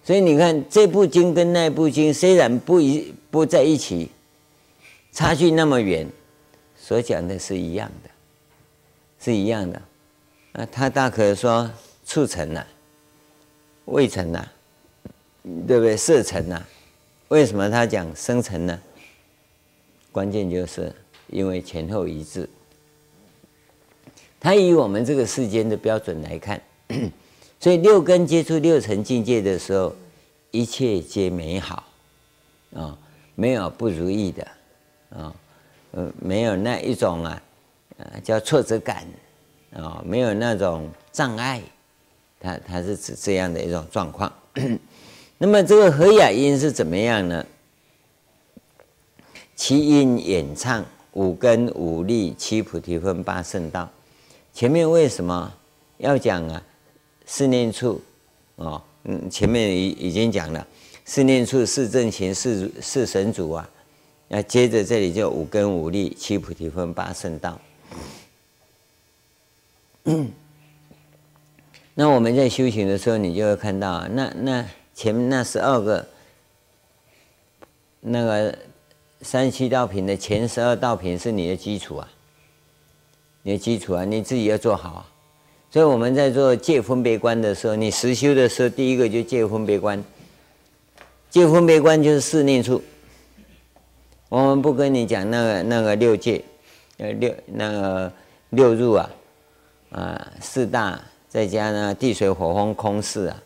[0.05, 4.11] 所以你看这部经跟那部经虽然不一不在一起，
[5.13, 6.07] 差距那么远，
[6.79, 8.11] 所讲的是一样的，
[9.19, 9.81] 是一样的。
[10.53, 11.71] 啊，他大可说
[12.05, 12.63] 触尘呐，
[13.87, 14.47] 未成呐，
[15.67, 15.97] 对不对？
[15.97, 16.63] 色尘呐，
[17.29, 18.79] 为什么他讲生成呢？
[20.17, 20.91] 关键就是
[21.29, 22.49] 因为前后一致。
[24.41, 26.59] 他以我们这个世间的标准来看，
[27.61, 29.95] 所以六根接触六层境界的时候，
[30.53, 31.85] 一切皆美好，
[32.75, 32.97] 啊，
[33.35, 34.49] 没有不如意的，
[35.11, 35.35] 啊，
[35.91, 37.43] 呃，没有那一种啊，
[38.25, 39.07] 叫挫折感，
[39.75, 41.61] 啊，没有那种障碍，
[42.41, 44.33] 它它是指这样的一种状况。
[45.37, 47.45] 那么这个和雅音是怎么样呢？
[49.57, 53.91] 七音演唱，五根五力，七菩提分，八圣道。
[54.53, 55.53] 前面为什么
[55.97, 56.63] 要讲啊？
[57.25, 58.01] 四念处，
[58.57, 60.65] 哦，嗯，前面已已经讲了，
[61.07, 63.69] 四念处、四正勤、四四神足啊。
[64.29, 67.59] 那接着这里就五根五力、七菩提分、八圣道。
[71.95, 74.65] 那我们在修行的时候，你就会看到啊，那那
[74.95, 76.07] 前面那十二个
[78.01, 78.59] 那个
[79.23, 82.09] 三十七道品的前十二道品是你的基础啊。
[83.43, 85.07] 你的基础啊，你自己要做好啊。
[85.71, 90.03] 所以我们在做戒分别观的时候，你实修的时候，第一个就戒分别观。
[91.31, 92.83] 戒分别观就是四念处。
[94.29, 96.43] 我们不跟你讲那个那个六戒，
[96.97, 98.13] 呃六那个
[98.51, 99.11] 六入啊，
[99.91, 103.43] 啊四大再加呢地水火风空四啊，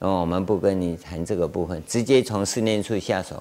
[0.00, 3.40] 然后我们不跟你谈这个部分，直接从四念处下手，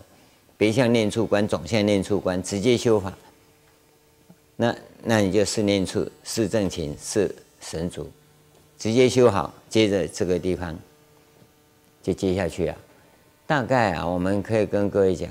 [0.58, 3.12] 别相念处观、总相念处观，直接修法。
[4.56, 8.10] 那那你就是念处、是正勤、是神足，
[8.78, 10.78] 直接修好，接着这个地方
[12.02, 12.78] 就接下去啊。
[13.46, 15.30] 大概啊，我们可以跟各位讲。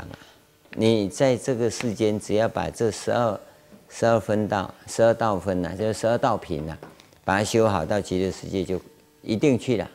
[0.74, 3.40] 你在这个世间，只要把这十二、
[3.88, 6.76] 十二分道、十二道分呐、就是十二道品呐、
[7.24, 8.80] 把它修好，到极乐世界就
[9.22, 9.90] 一定去了。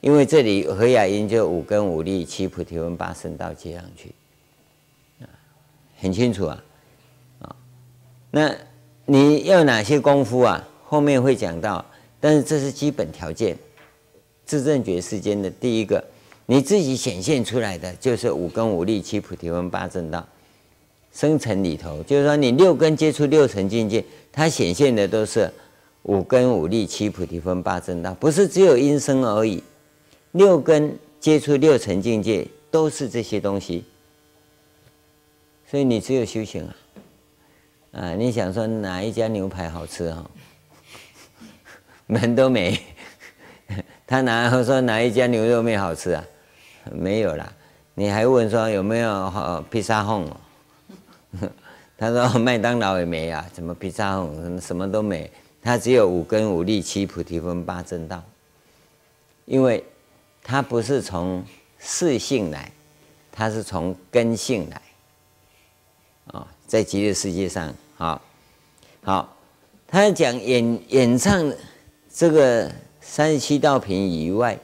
[0.00, 4.10] 因为这里和雅音就五根五力七菩提分八圣道接上去，
[6.04, 6.64] 很清楚啊，
[7.40, 7.56] 啊，
[8.30, 8.54] 那
[9.06, 10.62] 你要哪些功夫啊？
[10.84, 11.82] 后面会讲到，
[12.20, 13.56] 但是这是基本条件，
[14.44, 16.04] 自证觉世间的第一个。
[16.44, 20.28] 你自己显现出来的就是五根五力七菩提分八正道，
[21.10, 25.50] 生成里头就是说你六根接触六层境界，它显现的都是
[26.02, 29.62] 五根五力七菩提分八正道，不是只有音声而已。
[30.32, 33.82] 六根接触六层境界都是这些东西，
[35.74, 36.76] 所以你只有修行啊，
[37.90, 40.30] 啊，你想说哪一家牛排好吃啊？
[42.06, 42.78] 门都没，
[44.06, 46.24] 他哪说哪一家牛肉面好吃啊？
[46.92, 47.52] 没有啦，
[47.94, 50.30] 你还问说有没有好披萨凤？
[51.98, 55.28] 他说麦当劳也没啊，什么披萨凤什么都没，
[55.60, 58.22] 他只有五根五力七菩提分八正道。
[59.44, 59.82] 因为
[60.40, 61.44] 他不是从
[61.80, 62.70] 四性来，
[63.32, 64.80] 他是从根性来。
[66.26, 68.20] 啊，在极乐世界上，好，
[69.02, 69.36] 好，
[69.86, 71.52] 他讲演演唱
[72.12, 74.58] 这个三十七道品以外。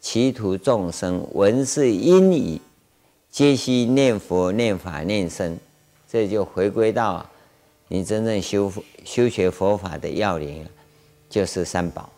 [0.00, 2.60] 其徒众生闻是音已，
[3.30, 5.56] 皆悉念佛、念法、念僧，
[6.10, 7.24] 这就回归到
[7.86, 8.72] 你真正修
[9.04, 10.66] 修学佛法的要领，
[11.30, 12.10] 就是三宝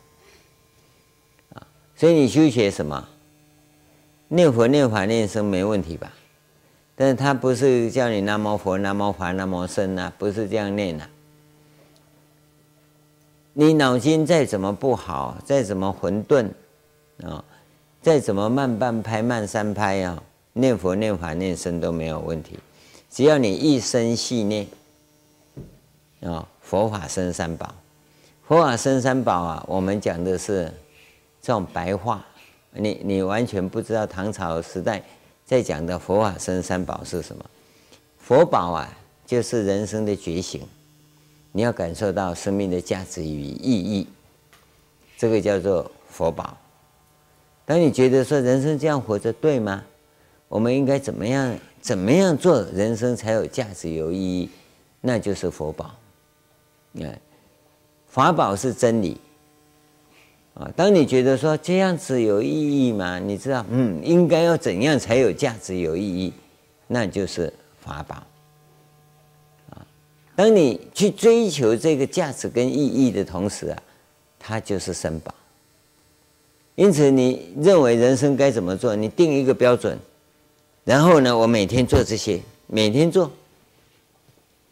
[1.52, 1.66] 啊。
[1.94, 3.06] 所以你修学什么？
[4.28, 6.10] 念佛、念法、念僧没问题吧？
[6.96, 11.08] 但是他不是叫你南无佛、南无法、南无僧啊，不是这样念啊。
[13.52, 16.48] 你脑筋再怎么不好，再怎么混沌
[17.22, 17.44] 啊。
[18.02, 22.58] 再怎么慢半拍、慢三拍啊，念佛、念法、念僧都没有问题。
[23.10, 24.66] 只要你一生系念
[26.20, 27.74] 啊，佛法僧三宝，
[28.46, 30.70] 佛法僧三宝啊，我们讲的是
[31.40, 32.22] 这种白话，
[32.72, 35.02] 你你完全不知道唐朝时代
[35.44, 37.44] 在讲的佛法僧三宝是什么。
[38.18, 40.62] 佛宝啊，就是人生的觉醒，
[41.52, 44.06] 你要感受到生命的价值与意义，
[45.18, 46.56] 这个叫做佛宝。
[47.66, 49.84] 当你觉得说人生这样活着对吗？
[50.48, 54.50] 我们应该怎么样怎么样做人生才有价值有意义？
[55.00, 55.94] 那就是佛宝，
[56.92, 57.18] 嗯，
[58.06, 59.20] 法宝是真理
[60.54, 60.70] 啊。
[60.74, 62.48] 当你觉得说这样子有意
[62.88, 63.18] 义吗？
[63.18, 66.32] 你知道，嗯，应该要怎样才有价值有意义？
[66.86, 68.16] 那就是法宝
[69.70, 69.86] 啊。
[70.34, 73.82] 当你去追求这个价值跟意义的同时啊，
[74.38, 75.34] 它就是僧宝。
[76.76, 78.96] 因此，你认为人生该怎么做？
[78.96, 79.96] 你定一个标准，
[80.82, 83.30] 然后呢，我每天做这些，每天做，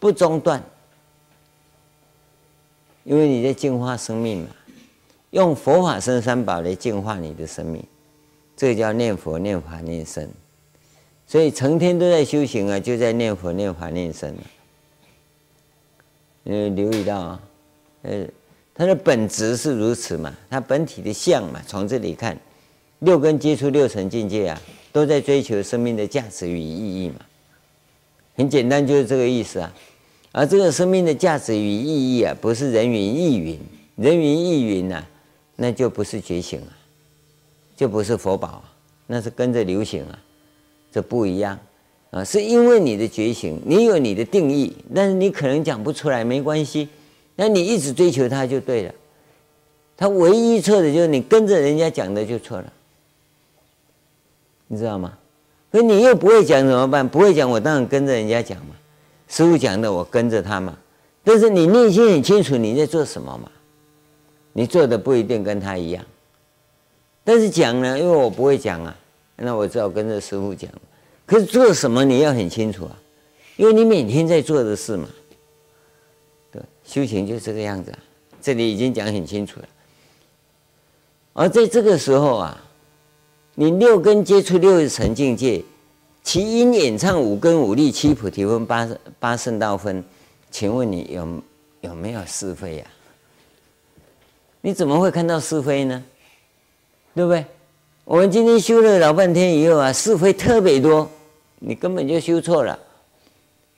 [0.00, 0.60] 不中断，
[3.04, 4.48] 因为你在净化生命嘛，
[5.32, 7.82] 用佛法僧三宝来净化你的生命，
[8.56, 10.26] 这叫念佛、念法、念僧。
[11.26, 14.34] 所以成天都在修行啊，就在念佛、念法、念僧。
[16.44, 17.42] 你留意到啊，
[18.02, 18.26] 呃。
[18.74, 20.34] 它的本质是如此嘛？
[20.48, 21.60] 它本体的相嘛？
[21.66, 22.34] 从这里看，
[23.00, 24.58] 六根接触六层境界啊，
[24.90, 27.16] 都在追求生命的价值与意义嘛。
[28.34, 29.70] 很简单，就是这个意思啊。
[30.32, 33.60] 而这个生命的价值与意义啊，不是人云亦云，
[33.96, 35.06] 人云亦云呐，
[35.62, 36.74] 那就不是觉醒啊，
[37.76, 38.64] 就不是佛宝啊，
[39.06, 40.18] 那是跟着流行啊，
[40.90, 41.56] 这不一样
[42.10, 42.24] 啊。
[42.24, 46.88] 是因为你的觉醒，你有你的定义，但是你可能讲不出来，没关系。
[47.36, 48.92] 那你一直追求它就对了，
[49.96, 52.72] 它唯一错的就是你跟着人家讲的就错了，
[54.66, 55.16] 你知道吗？
[55.70, 57.08] 可你又不会讲怎么办？
[57.08, 58.74] 不会讲，我当然跟着人家讲嘛。
[59.28, 60.76] 师傅讲的，我跟着他嘛。
[61.22, 63.48] 但是你内心很清楚你在做什么嘛？
[64.52, 66.04] 你做的不一定跟他一样，
[67.24, 68.96] 但是讲呢，因为我不会讲啊，
[69.36, 70.70] 那我只好跟着师父讲。
[71.24, 72.98] 可是做什么你要很清楚啊，
[73.56, 75.08] 因为你每天在做的事嘛。
[76.50, 77.92] 对修行就这个样子，
[78.42, 79.68] 这里已经讲很清楚了。
[81.32, 82.62] 而在这个时候啊，
[83.54, 85.64] 你六根接触六尘境界，
[86.22, 88.86] 其音演唱五根五力七菩提分八
[89.18, 90.04] 八圣道分，
[90.50, 91.42] 请问你有
[91.80, 93.00] 有没有是非呀、啊？
[94.62, 96.02] 你怎么会看到是非呢？
[97.14, 97.44] 对不对？
[98.04, 101.10] 我们今天修了老半天以后啊，是非特别多，
[101.58, 102.78] 你根本就修错了，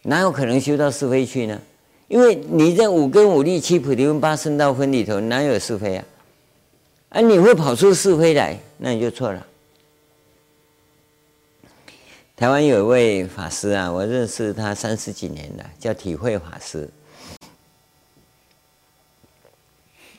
[0.03, 1.61] 哪有可能修到是非去呢？
[2.07, 6.05] 因为你在五根五力七菩提分八圣道分里头哪有是非啊？
[7.09, 9.47] 啊，你会跑出是非来，那你就错了。
[12.37, 16.89] 台湾有一位法师啊，我认识他三十几年了，叫体会法师。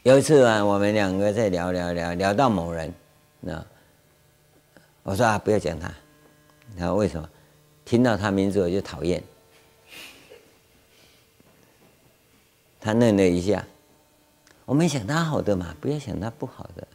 [0.05, 2.93] 有一次啊，我们两个在聊聊聊聊到某人，
[3.39, 3.65] 那
[5.01, 5.91] 我说啊，不要讲他。
[6.77, 7.27] 他为什么？
[7.83, 9.23] 听到他名字我就讨厌。
[12.79, 13.65] 他愣了一下，
[14.65, 16.87] 我们想他好的嘛，不要想他不好的。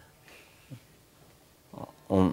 [1.72, 2.32] 哦，嗯，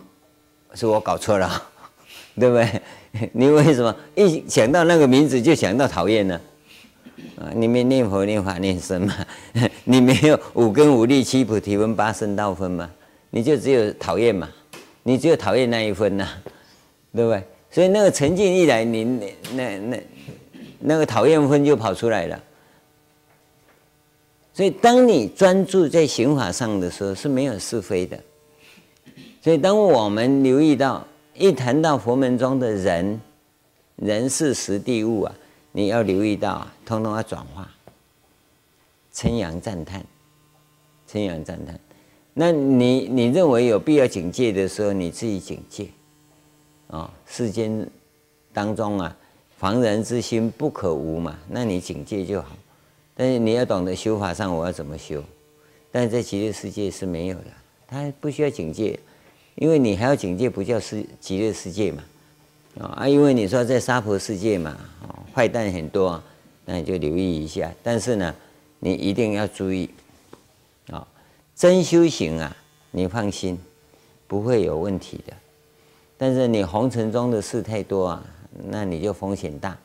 [0.75, 1.69] 是我搞错了。
[2.39, 2.81] 对不对？
[3.33, 6.39] 你为什么一想到那个名字就想到讨厌呢？
[7.39, 9.13] 啊，你没念佛、念法、念僧嘛？
[9.85, 12.89] 你没有五根五力七菩提分八圣道分嘛？
[13.29, 14.49] 你就只有讨厌嘛？
[15.03, 16.27] 你只有讨厌那一分呐，
[17.13, 17.43] 对不对？
[17.71, 20.03] 所以那个沉静一来，你那那那
[20.79, 22.43] 那个讨厌分就跑出来了。
[24.53, 28.19] 所以当你专注在行法上的时候，是没有是非的。
[29.41, 31.05] 所以当我们留意到。
[31.39, 33.21] 一谈到佛门中的人、
[33.97, 35.31] 人事、时地物啊，
[35.77, 37.69] 你要留意到啊，通通要转化，
[39.13, 40.03] 称扬赞叹，
[41.05, 41.79] 称扬赞叹。
[42.33, 45.83] 那你你认为有必要警戒的时候，你自己警戒。
[46.87, 47.87] 啊、哦，世间
[48.51, 49.15] 当中啊，
[49.55, 52.57] 防人之心不可无嘛，那你警戒就好。
[53.13, 55.23] 但是你要懂得修法上我要怎么修，
[55.91, 57.51] 但在极乐世界是没有的，
[57.85, 58.99] 他不需要警戒。
[59.53, 62.03] 因为你还要警戒，不叫是极乐世界嘛，
[62.79, 64.77] 啊，因为你说在娑婆世界嘛，
[65.33, 66.21] 坏蛋很多，
[66.65, 67.71] 那你就留意一下。
[67.81, 68.35] 但是呢，
[68.79, 69.89] 你一定要注意，
[70.91, 71.07] 啊，
[71.55, 72.55] 真修行啊，
[72.91, 73.59] 你放心，
[74.27, 75.33] 不会有问题的。
[76.17, 78.23] 但是你红尘中的事太多啊，
[78.69, 79.77] 那你就风险大，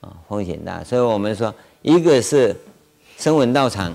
[0.00, 0.82] 啊，风险大。
[0.84, 2.54] 所以我们说，一个是
[3.16, 3.92] 声闻道场，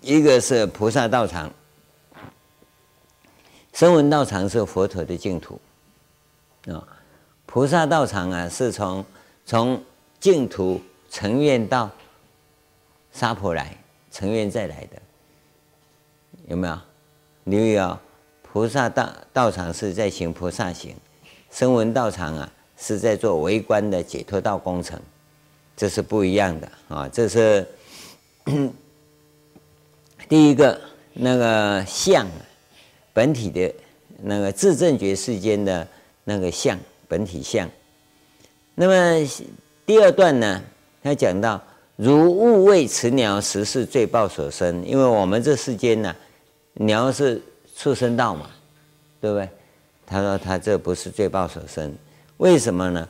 [0.00, 1.50] 一个是菩萨道场。
[3.72, 5.58] 声闻道场是佛陀的净土，
[6.66, 6.86] 啊，
[7.46, 9.04] 菩萨道场啊是从
[9.46, 9.82] 从
[10.18, 10.80] 净土
[11.10, 11.90] 成愿到
[13.12, 13.76] 沙婆来，
[14.10, 15.00] 成愿再来的，
[16.48, 16.78] 有没有？
[17.44, 18.00] 留意啊，
[18.42, 20.94] 菩萨道道场是在行菩萨行，
[21.50, 25.00] 声闻道场啊是在做为观的解脱道工程，
[25.76, 27.66] 这是不一样的啊，这是
[30.28, 30.80] 第一个
[31.14, 32.26] 那个相。
[33.12, 33.74] 本体的
[34.22, 35.86] 那个自证觉世间的
[36.30, 36.78] 那个相，
[37.08, 37.68] 本体相。
[38.76, 39.28] 那么
[39.84, 40.62] 第二段呢，
[41.02, 41.60] 他讲到
[41.96, 44.86] 如物为此鸟，实是罪报所生。
[44.86, 46.14] 因为我们这世间呢，
[46.74, 47.42] 鸟是
[47.74, 48.48] 畜生道嘛，
[49.20, 49.48] 对不对？
[50.06, 51.92] 他说他这不是罪报所生，
[52.36, 53.08] 为什么呢？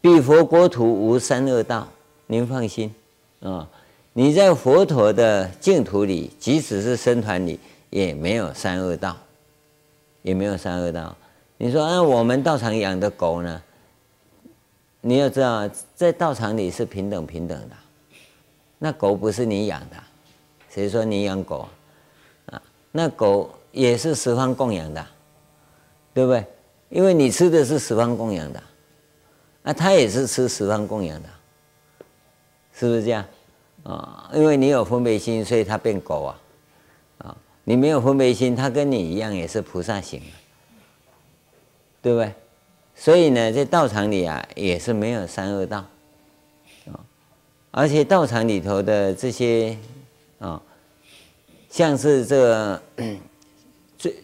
[0.00, 1.86] 彼佛国土无三恶道，
[2.26, 2.90] 您放心
[3.40, 3.68] 啊，
[4.14, 9.14] 你在佛陀的净土里，即使是僧团里，也没有三恶道。
[10.22, 11.16] 也没有三恶道。
[11.58, 13.62] 你说，啊，我们道场养的狗呢？
[15.00, 17.76] 你要知道，在道场里是平等平等的。
[18.78, 19.96] 那狗不是你养的，
[20.68, 21.66] 谁说你养狗
[22.46, 22.60] 啊？
[22.92, 25.06] 那狗也是十方供养的，
[26.12, 26.44] 对不对？
[26.90, 28.62] 因为你吃的是十方供养的，
[29.62, 31.28] 那它也是吃十方供养的，
[32.74, 33.24] 是不是这样？
[33.84, 36.40] 啊，因为你有分别心，所以它变狗啊。
[37.18, 40.20] 啊你没有分别心，它跟你一样也是菩萨行，
[42.06, 42.32] 对不对？
[42.94, 45.84] 所以呢，在道场里啊，也是没有三恶道
[46.92, 47.02] 啊，
[47.72, 49.76] 而且道场里头的这些
[50.38, 50.62] 啊，
[51.68, 52.82] 像是这个
[53.98, 54.14] 这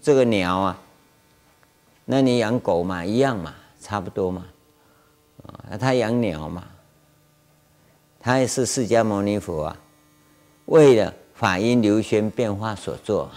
[0.00, 0.80] 这个鸟啊，
[2.04, 4.46] 那你养狗嘛，一样嘛，差不多嘛，
[5.42, 6.62] 啊，他养鸟嘛，
[8.20, 9.76] 他也是释迦牟尼佛啊，
[10.66, 11.12] 为了。
[11.34, 13.28] 法音流宣变化所做，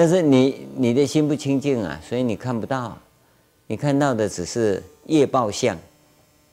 [0.00, 2.96] 但是你你的心不清净啊，所以你看不到，
[3.66, 5.76] 你看到的只是业报相，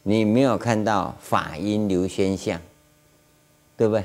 [0.03, 2.59] 你没有看到法音流宣相，
[3.77, 3.97] 对不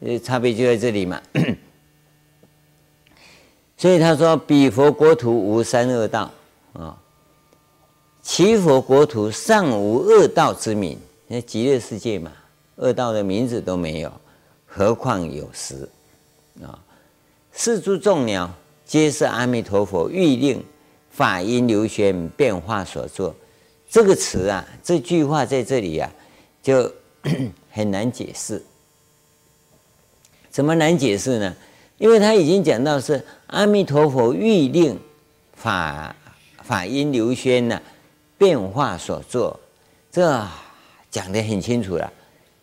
[0.00, 0.18] 对？
[0.18, 1.22] 差别就在这里嘛。
[3.78, 6.28] 所以他说：“彼佛国土无三恶道
[6.72, 7.00] 啊，
[8.20, 10.98] 其佛国土尚无恶道之名。
[11.28, 12.32] 那极乐世界嘛，
[12.74, 14.10] 恶道的名字都没有。”
[14.66, 15.88] 何况有实
[16.64, 16.76] 啊？
[17.52, 18.50] 四诸众鸟
[18.88, 20.64] 皆是阿弥陀佛欲令
[21.10, 23.34] 法音流宣变化所作。
[23.86, 26.10] 这个词啊，这句话在这里啊，
[26.62, 26.90] 就
[27.70, 28.64] 很难解释。
[30.50, 31.54] 怎么难解释呢？
[31.98, 34.98] 因为他已经讲到是阿弥陀佛欲令
[35.52, 36.16] 法
[36.62, 37.78] 法音流宣呢，
[38.38, 39.60] 变化所作，
[40.10, 40.42] 这
[41.10, 42.10] 讲得很清楚了。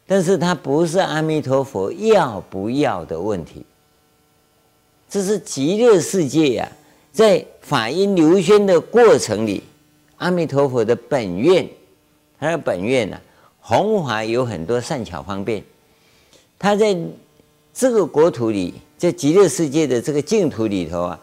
[0.08, 3.64] 但是它不是阿弥陀佛要不要的问题，
[5.16, 6.70] 这是极乐世界呀、
[7.14, 9.64] 在法音流宣的过程里。
[10.18, 11.66] 阿弥陀佛的本愿，
[12.38, 13.22] 他的本愿呢、啊，
[13.62, 15.64] 弘法有很多善巧方便。
[16.60, 16.94] 他在
[17.74, 21.22] 这个国土里，在极乐世界的这个净土里头啊，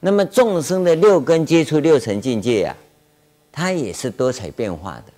[0.00, 2.74] 那么众生的六根接触六层境界啊，
[3.52, 5.12] 它也是多彩变化的，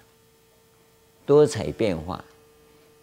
[1.25, 2.25] 多彩变化。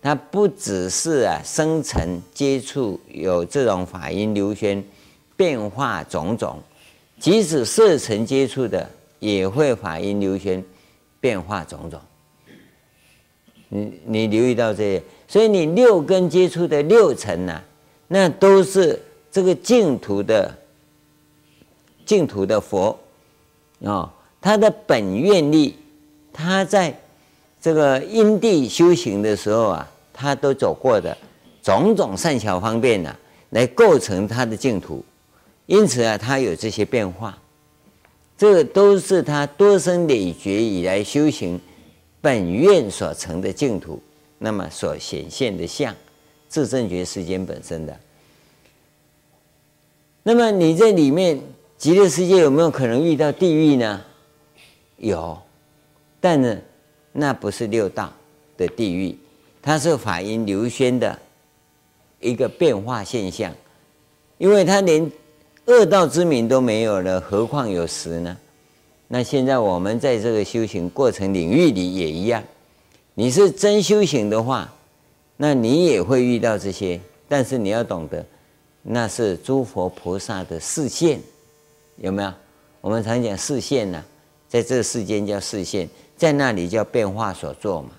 [0.01, 4.83] 它不只是啊生成接触有这种法音流宣
[5.35, 6.59] 变化种种，
[7.19, 8.89] 即使色尘接触的。
[9.23, 10.61] 也会法音流宣，
[11.21, 11.97] 变化种种。
[13.69, 17.61] 你你留意到这些，所以你六根接触的六尘呐、
[18.09, 20.53] 那都是这个净土的
[22.05, 22.89] 净土的佛
[23.85, 24.09] 啊、哦，
[24.41, 25.73] 他的本愿力，
[26.33, 26.93] 他在
[27.61, 31.17] 这个因地修行的时候啊，他都走过的
[31.61, 33.15] 种种善巧方便呐、
[33.51, 35.01] 来构成他的净土，
[35.65, 37.37] 因此啊，他有这些变化。
[38.35, 41.61] 这都是他多生累劫以来修行
[42.19, 44.01] 本愿所成的净土，
[44.39, 45.95] 那么所显现的相，
[46.49, 47.97] 自证觉世间本身的。
[50.23, 51.39] 那么你在里面
[51.77, 54.01] 极乐世界有没有可能遇到地狱呢？
[54.97, 55.39] 有，
[56.19, 56.57] 但呢，
[57.13, 58.11] 那不是六道
[58.57, 59.15] 的地狱，
[59.61, 61.17] 它是法音流宣的
[62.19, 63.53] 一个变化现象，
[64.37, 65.09] 因为它连。
[65.65, 68.37] 恶道之名都没有了，何况有实呢？
[69.07, 72.43] 那现在我们在这个修行过程领域里也一样。
[73.13, 74.73] 你是真修行的话，
[75.37, 76.99] 那你也会遇到这些。
[77.29, 78.25] 但是你要懂得，
[78.81, 81.19] 那是诸佛菩萨的示现，
[81.95, 82.33] 有没有？
[82.81, 84.03] 我们常讲示现呢，
[84.49, 85.87] 在这世间叫示现，
[86.17, 87.91] 在那里叫变化所作嘛。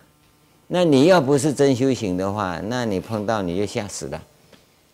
[0.66, 4.22] 那你要不是真修行的话，那你碰到你就吓死了。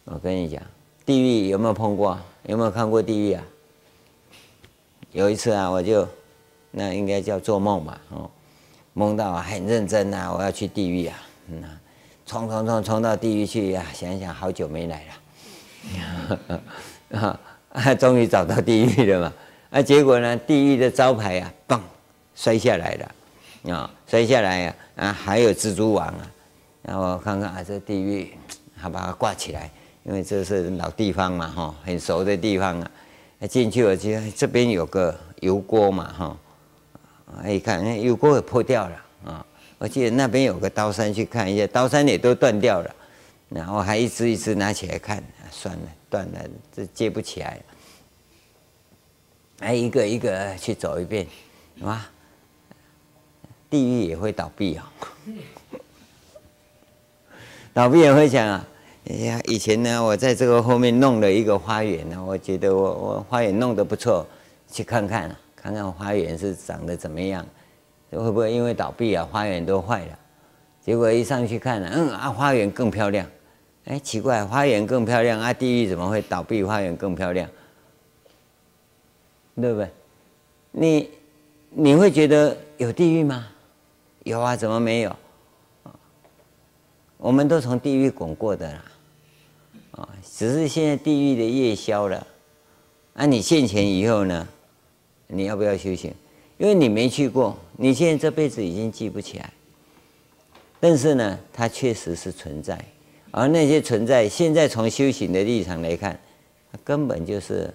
[0.04, 0.62] 我跟你讲，
[1.04, 2.16] 地狱有没有碰过？
[2.50, 3.44] 有没有看过地狱啊？
[5.12, 6.06] 有一次啊，我就
[6.72, 8.28] 那应该叫做梦吧，哦，
[8.92, 11.62] 梦到很认真啊，我要去地狱啊，嗯，
[12.26, 15.06] 冲冲冲冲到地狱去呀，啊，想想好久没来
[17.10, 17.40] 了，
[17.70, 19.32] 啊，终于找到地狱了嘛，
[19.70, 21.78] 啊，结果呢，地狱的招牌啊，嘣，
[22.34, 26.30] 摔下来了，啊，摔下来呀，啊，还有蜘蛛网啊，
[26.82, 28.32] 然后我看看啊，这地狱，
[28.76, 29.70] 还把它挂起来。
[30.04, 32.90] 因为这是老地方嘛，哈，很熟的地方啊。
[33.48, 39.46] 进去我就这边有个油锅嘛，哈，一看那油锅也破掉了啊。
[39.78, 42.94] 我记得那边有个刀山，去看一下，刀山也都断掉了。
[43.48, 46.40] 然后还一支一支拿起来看，算了，断了，
[46.74, 47.60] 这接不起来。
[49.60, 51.26] 哎，一个一个去走一遍，
[51.80, 52.00] 哇，
[53.68, 54.92] 地狱也会倒闭啊，
[57.74, 58.66] 倒闭也会讲啊。
[59.10, 64.24] 哎呀，以前呢，我在这个后面弄了一个花园呢，我觉得我我花园弄得不错，
[64.70, 67.44] 去看看，看看花园是长得怎么样，
[68.12, 70.18] 会不会因为倒闭啊，花园都坏了？
[70.80, 73.26] 结果一上去看了，嗯啊，花园更漂亮。
[73.86, 76.62] 哎，奇怪，花园更漂亮啊，地狱怎么会倒闭？
[76.62, 77.50] 花园更漂亮，
[79.56, 79.90] 对不对？
[80.70, 81.10] 你
[81.70, 83.48] 你会觉得有地狱吗？
[84.22, 85.16] 有啊，怎么没有？
[87.16, 88.84] 我们都从地狱滚过的啦。
[89.92, 92.26] 啊，只是现在地狱的夜宵了，
[93.14, 94.48] 那、啊、你现前以后呢？
[95.32, 96.12] 你要不要修行？
[96.58, 99.52] 因为你没去过，你现在这辈子已经记不起来。
[100.80, 102.82] 但是呢，它确实是存在，
[103.30, 106.18] 而那些存在，现在从修行的立场来看，
[106.72, 107.72] 它根本就是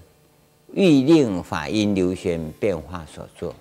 [0.73, 3.55] 欲令法音流宣变化所作。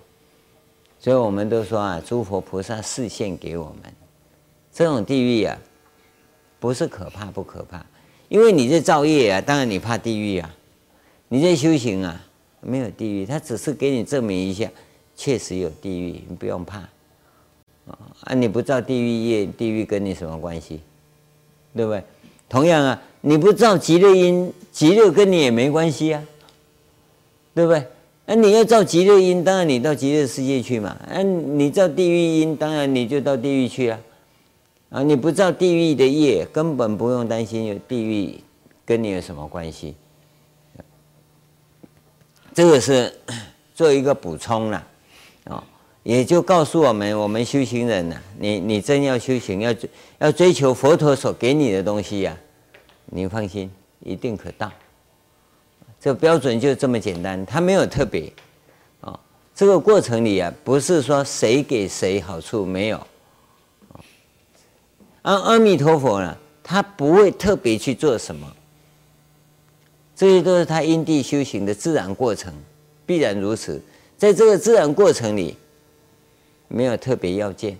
[0.99, 3.93] 所以我们都说啊，诸佛菩萨示现给我们，
[4.73, 5.57] 这种地狱啊，
[6.59, 7.85] 不是可怕不可怕。
[8.29, 10.53] 因为你在造业啊，当然你怕地狱啊。
[11.27, 12.23] 你在修行啊，
[12.61, 14.69] 没有地狱，他只是给你证明一下，
[15.15, 16.79] 确实有地狱，你不用怕。
[17.87, 20.79] 啊，你不造地狱业，地狱跟你什么关系？
[21.75, 22.03] 对不对？
[22.47, 26.23] 同样啊，你不造极乐因，极乐跟你也没关系啊，
[27.53, 27.83] 对不对？
[28.27, 30.89] 那你要造极乐因，当然你到极乐世界去嘛。
[31.09, 33.99] 啊，你造地狱因，当然你就到地狱去啊。
[34.95, 35.03] 啊！
[35.03, 38.39] 你不造地狱的业，根本不用担心有地狱
[38.85, 39.93] 跟你有什么关系。
[42.53, 43.13] 这个是
[43.75, 44.87] 做一个补充了，
[45.47, 45.61] 哦，
[46.03, 49.75] 也就告诉我们，我们修行人呢，你你真要修行，要
[50.17, 52.37] 要追求佛陀所给你的东西呀，
[53.07, 53.69] 你放心，
[53.99, 54.71] 一定可到。
[55.99, 58.31] 这标准就这么简单，它没有特别，
[59.01, 59.19] 啊，
[59.53, 63.07] 这个过程里啊，不是说谁给谁好处没有，
[65.25, 68.47] 阿阿弥陀佛呢，他不会特别去做什么。
[70.15, 72.53] 这些都是他因地修行的自然过程，
[73.07, 73.81] 必然如此。
[74.15, 75.57] 在这个自然过程里，
[76.67, 77.75] 没有特别要件，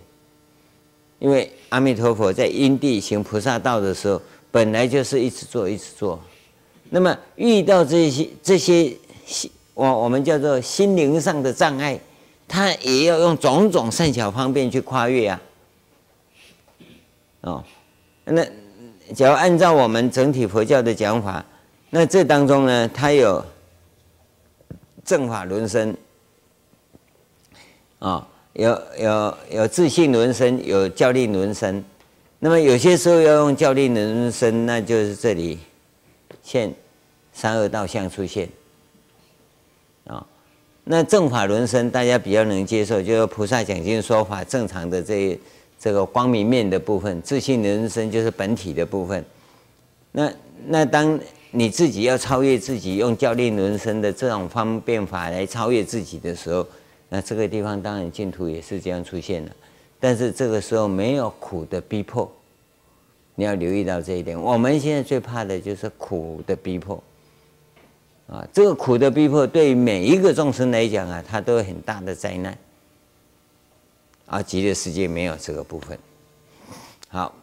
[1.20, 4.20] 因为阿弥陀佛在因地行菩萨道的时候，
[4.50, 6.20] 本来就是一直做，一直做。
[6.90, 8.92] 那么遇到这些这些
[9.76, 12.00] 我我们叫做心灵上的障碍，
[12.48, 15.40] 他也要用种种善巧方便去跨越啊。
[17.46, 17.64] 哦，
[18.26, 18.44] 那
[19.14, 21.46] 假如按照我们整体佛教的讲法。
[21.92, 23.46] 那这当中呢，它有
[25.06, 25.96] 正法轮生，
[28.00, 31.82] 啊，有有有自信轮生，有教令轮生。
[32.40, 35.60] 那么有些时候要用教令轮生，那就是这里
[36.44, 36.74] 现
[37.32, 38.50] 三恶道相出现，
[40.08, 40.26] 啊，
[40.84, 45.40] 那正法轮生大家比较能接受，就是菩萨讲经说法正常的这
[45.80, 49.24] 这个光明面的部分，自信人生就是本体的部分。
[50.12, 50.32] 那
[50.68, 51.20] 那当。
[51.58, 56.68] 你自己要超越自己，用教练人生的这种方便法来超越自己的时候，
[57.08, 59.52] 那这个地方当然净土也是这样出现的。
[59.98, 62.30] 但是这个时候没有苦的逼迫，
[63.36, 64.38] 你要留意到这一点。
[64.38, 67.02] 我们现在最怕的就是苦的逼迫
[68.28, 68.46] 啊！
[68.52, 72.58] 这个苦的逼迫对于每一个众生来讲啊，它都有很大的灾难。
[74.26, 75.98] 啊极乐世界没有这个部分。
[77.08, 77.34] 好。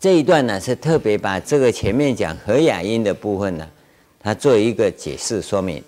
[0.00, 3.68] 这一段呢，是特别把这个前面讲和雅音的部分呢，
[4.20, 5.82] 它做一个解释说明。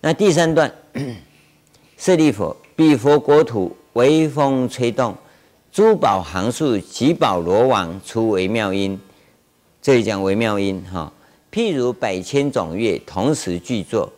[0.00, 0.74] 那第三段，
[1.96, 5.16] 舍利弗，彼佛国土微风吹动，
[5.70, 9.00] 珠宝行树及宝罗网出微妙音。
[9.80, 11.12] 这里讲微妙音哈，
[11.52, 14.12] 譬如百千种乐同时具作，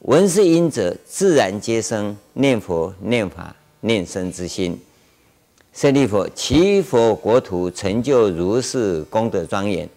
[0.00, 4.80] 闻是音者，自然皆生念佛、念法、念生之心。
[5.72, 9.88] 舍利弗，其佛国土成就如是功德庄严。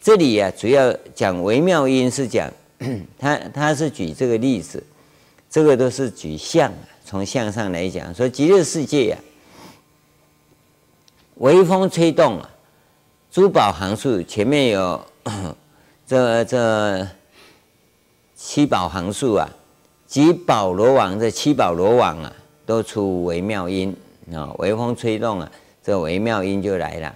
[0.00, 2.50] 这里呀、啊，主要讲微妙音是讲，
[3.18, 4.82] 他他是举这个例子，
[5.50, 6.72] 这个都是举相，
[7.04, 9.20] 从相上来讲，说极乐世界呀、啊，
[11.36, 12.50] 微风吹动啊，
[13.30, 15.00] 珠宝行树前面有
[16.08, 17.06] 这这
[18.34, 19.48] 七宝行树啊，
[20.06, 22.32] 及宝罗网这七宝罗网啊，
[22.72, 23.94] 都出微妙音。
[24.32, 25.52] 啊，微风吹动啊，
[25.82, 27.14] 这微妙音就来了。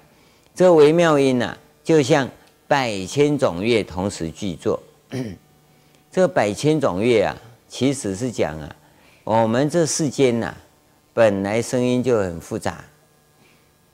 [0.55, 2.29] 这微妙音呢、啊，就像
[2.69, 4.79] 百千种乐同时具作。
[6.13, 7.35] 这百千种乐啊，
[7.69, 8.77] 其实是讲啊，
[9.25, 10.57] 我们这世间呐、啊，
[11.15, 12.85] 本来声音就很复杂。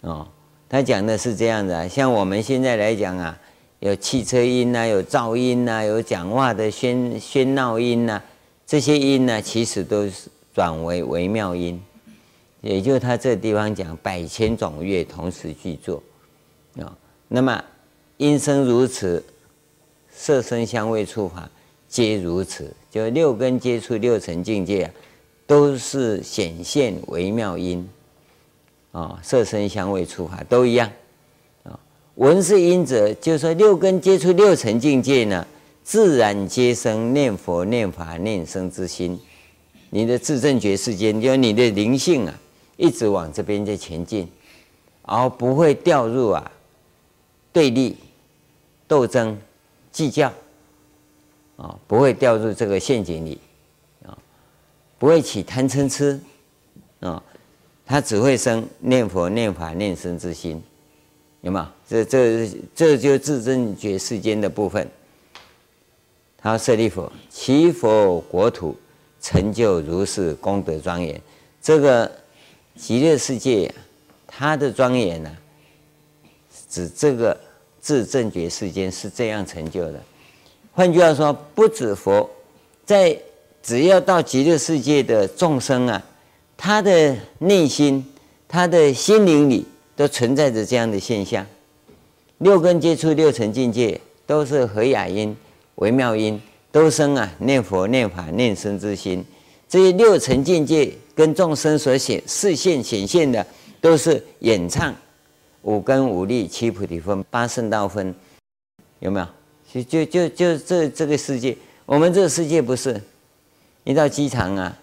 [0.01, 0.27] 哦，
[0.69, 3.39] 他讲的是这样的，像我们现在来讲啊，
[3.79, 8.21] 有汽车音呐，有噪音呐，有讲话的喧喧闹音呐，
[8.67, 11.81] 这些音呢，其实都是转为微妙音。
[12.61, 16.01] 也就是他这地方讲百千种乐同时具作，
[16.79, 16.97] 啊，
[17.27, 17.61] 那么
[18.19, 19.21] 音声如此，
[20.15, 21.51] 色声香味触法
[21.89, 24.89] 皆如此，就六根接触六尘境界，
[25.45, 27.89] 都是显现微妙音，
[28.93, 30.89] 啊，色声香味触法都一样，
[31.65, 31.77] 啊，
[32.15, 35.45] 闻是音者，就是说六根接触六尘境界呢，
[35.83, 39.19] 自然皆生念佛念法念僧之心，
[39.95, 42.35] 你的自证觉世间，就你的灵性啊。
[42.79, 44.27] 一直往这边在前进，
[45.03, 46.51] 而不会掉入啊
[47.53, 47.97] 对立、
[48.89, 49.39] 斗争、
[49.93, 50.33] 计较
[51.59, 53.39] 啊，不会掉入这个陷阱里
[54.05, 54.17] 啊，
[54.99, 56.19] 不会起贪嗔痴
[57.01, 57.23] 啊，
[57.85, 60.61] 他只会生念佛、念法、念僧之心，
[61.43, 61.67] 有没有？
[61.87, 64.89] 这这这就是自证觉世间的部分。
[66.39, 68.75] 他说：“舍利弗，其佛国土
[69.23, 71.19] 成就如是功德庄严。”
[71.63, 72.11] 这个。
[72.75, 73.73] 极乐世界，
[74.27, 75.31] 它的庄严呢，
[76.71, 77.39] 指这个
[77.83, 80.03] 自证觉世间是这样成就的。
[80.73, 82.29] 换句话说，不止佛，
[82.87, 83.15] 在
[83.63, 86.03] 只要到极乐世界的众生啊，
[86.57, 88.03] 他的内心、
[88.49, 91.47] 他的心灵里都存在着这样的现象。
[92.39, 95.37] 六根接触六尘境界，都是和雅音、
[95.75, 96.41] 微妙音，
[96.73, 99.25] 都生啊念佛、念法、念僧之心。
[99.69, 100.93] 这些六层境界。
[101.15, 103.47] 跟众生所显示现显现的，
[103.83, 104.95] 都是演唱
[105.61, 108.15] 五根五力七菩提分八圣道分，
[109.01, 109.27] 有没有？
[109.83, 111.55] 就就就就这这个世界，
[111.85, 112.99] 我们这个世界不是，
[113.85, 114.75] 一到机场啊，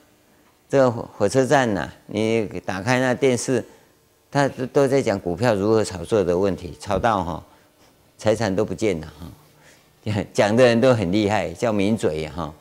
[0.70, 3.66] 这个火车站呐、你打开那电视，
[4.30, 7.44] 他都都在讲股票如何炒作的问题，炒到哈，
[8.20, 9.26] 财产都不见了哈，
[10.34, 12.53] 讲的人都很厉害，叫名嘴哈，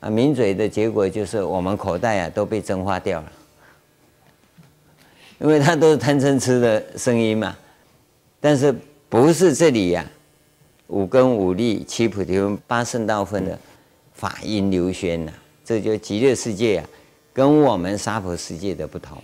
[0.00, 3.32] 啊名嘴的结果就是我们口袋啊都被蒸发掉了，
[5.40, 7.56] 因为他都是贪嗔痴的声音嘛，
[8.40, 8.74] 但是
[9.08, 10.04] 不是这里呀、
[10.88, 13.58] 五根五力七菩提八圣道分的
[14.12, 15.32] 法音流宣呐、
[15.64, 16.88] 这就极乐世界啊，
[17.32, 19.22] 跟我们娑婆世界的不同。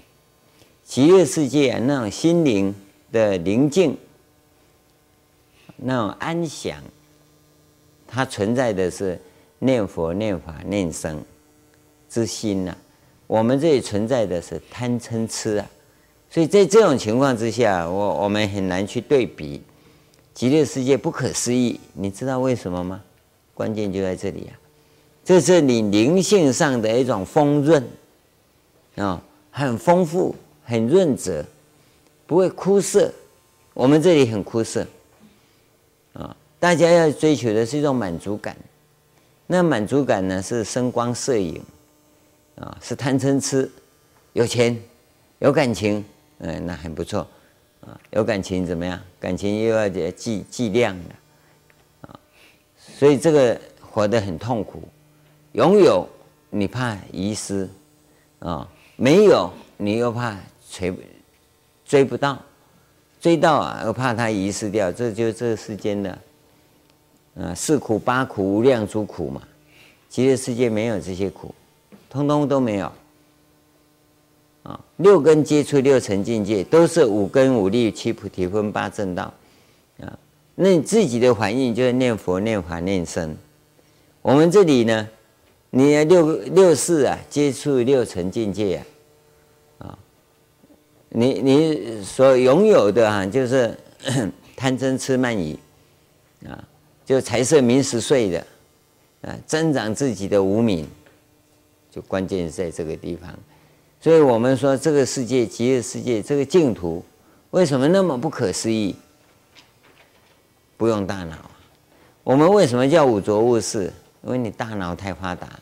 [0.84, 2.74] 极乐世界啊，那种心灵
[3.12, 3.96] 的宁静，
[5.76, 6.82] 那种安详，
[8.08, 9.20] 它存在的是
[9.60, 11.22] 念佛、念法、念僧
[12.08, 12.76] 之心呐、
[13.26, 15.70] 我们这里存在的是贪嗔痴啊，
[16.30, 19.62] 所以在这种情况之下，我我们很难去对比。
[20.34, 23.02] 极乐世界不可思议，你知道为什么吗？
[23.54, 24.54] 关键就在这里啊！
[25.24, 27.84] 这是你灵性上的一种丰润
[28.94, 31.44] 啊，很丰富、很润泽，
[32.24, 33.12] 不会枯涩。
[33.74, 34.86] 我们这里很枯涩！
[36.60, 38.56] 大家要追求的是一种满足感，
[39.46, 41.62] 那满足感呢是声光色影
[42.56, 43.70] 啊，是贪嗔痴，
[44.32, 44.76] 有钱、
[45.38, 46.04] 有感情，
[46.38, 47.26] 嗯，那很不错。
[47.80, 49.00] 啊有感情怎么样？
[49.20, 52.20] 感情又要计计量的啊，
[52.76, 54.82] 所以这个活得很痛苦。
[55.52, 56.06] 拥有
[56.50, 57.68] 你怕遗失
[58.40, 60.36] 啊，没有你又怕
[60.68, 60.92] 追
[61.84, 62.36] 追不到，
[63.20, 64.90] 追到啊又怕它遗失掉。
[64.90, 66.18] 这就这世间的
[67.40, 69.42] 啊四苦八苦无量诸苦嘛。
[70.08, 71.54] 极乐世界没有这些苦，
[72.08, 72.90] 通通都没有。
[74.62, 79.32] 啊六根接触六尘境界，都是五根五力七菩提分八正道
[80.00, 80.18] 啊。
[80.54, 83.36] 那你自己的反应就是念佛、念法、念僧。
[84.22, 85.08] 我们这里呢，
[85.70, 88.84] 你六六世啊，接触六层境界
[89.78, 89.98] 啊，啊，
[91.10, 93.78] 你你所拥有的啊，就是
[94.56, 95.58] 贪嗔痴慢疑
[96.46, 96.64] 啊，
[97.08, 98.46] 就财色名食睡的
[99.22, 100.86] 啊，增长自己的无名，
[101.90, 103.34] 就关键是在这个地方。
[103.98, 107.02] 所以我们说，这个世界极乐世界这个净土，
[107.48, 108.94] 为什么那么不可思议？
[110.76, 111.50] 不用大脑。
[112.22, 113.90] 我们为什么叫五浊恶世？
[114.22, 115.58] 因为你大脑太发达，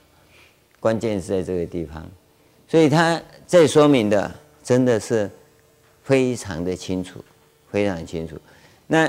[0.81, 2.05] 关键是在这个地方。
[2.67, 4.35] 所以他在说明的
[4.65, 5.31] 真的是
[6.03, 7.25] 非常的清楚，
[7.71, 8.37] 非常清楚。
[8.89, 9.09] 那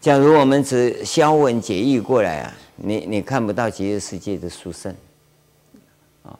[0.00, 4.94] 假如我们只消文解义过来啊，你你看不到极乐世界的殊胜。
[6.22, 6.38] 啊，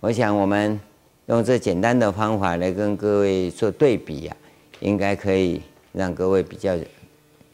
[0.00, 0.78] 我想我们。
[1.28, 5.60] 用这简单的方法来跟各位做对比呀、啊，应该可以
[5.92, 6.74] 让各位比较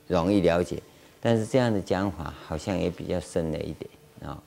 [0.06, 0.80] 容易了解。
[1.20, 3.90] 但是这样的讲法好像也比较深了一点
[4.22, 4.40] 啊、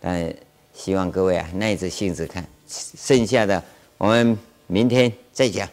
[0.00, 0.34] 但
[0.74, 3.62] 希望各位啊耐着性子看，剩下的
[3.98, 4.36] 我们
[4.66, 5.68] 明天再讲。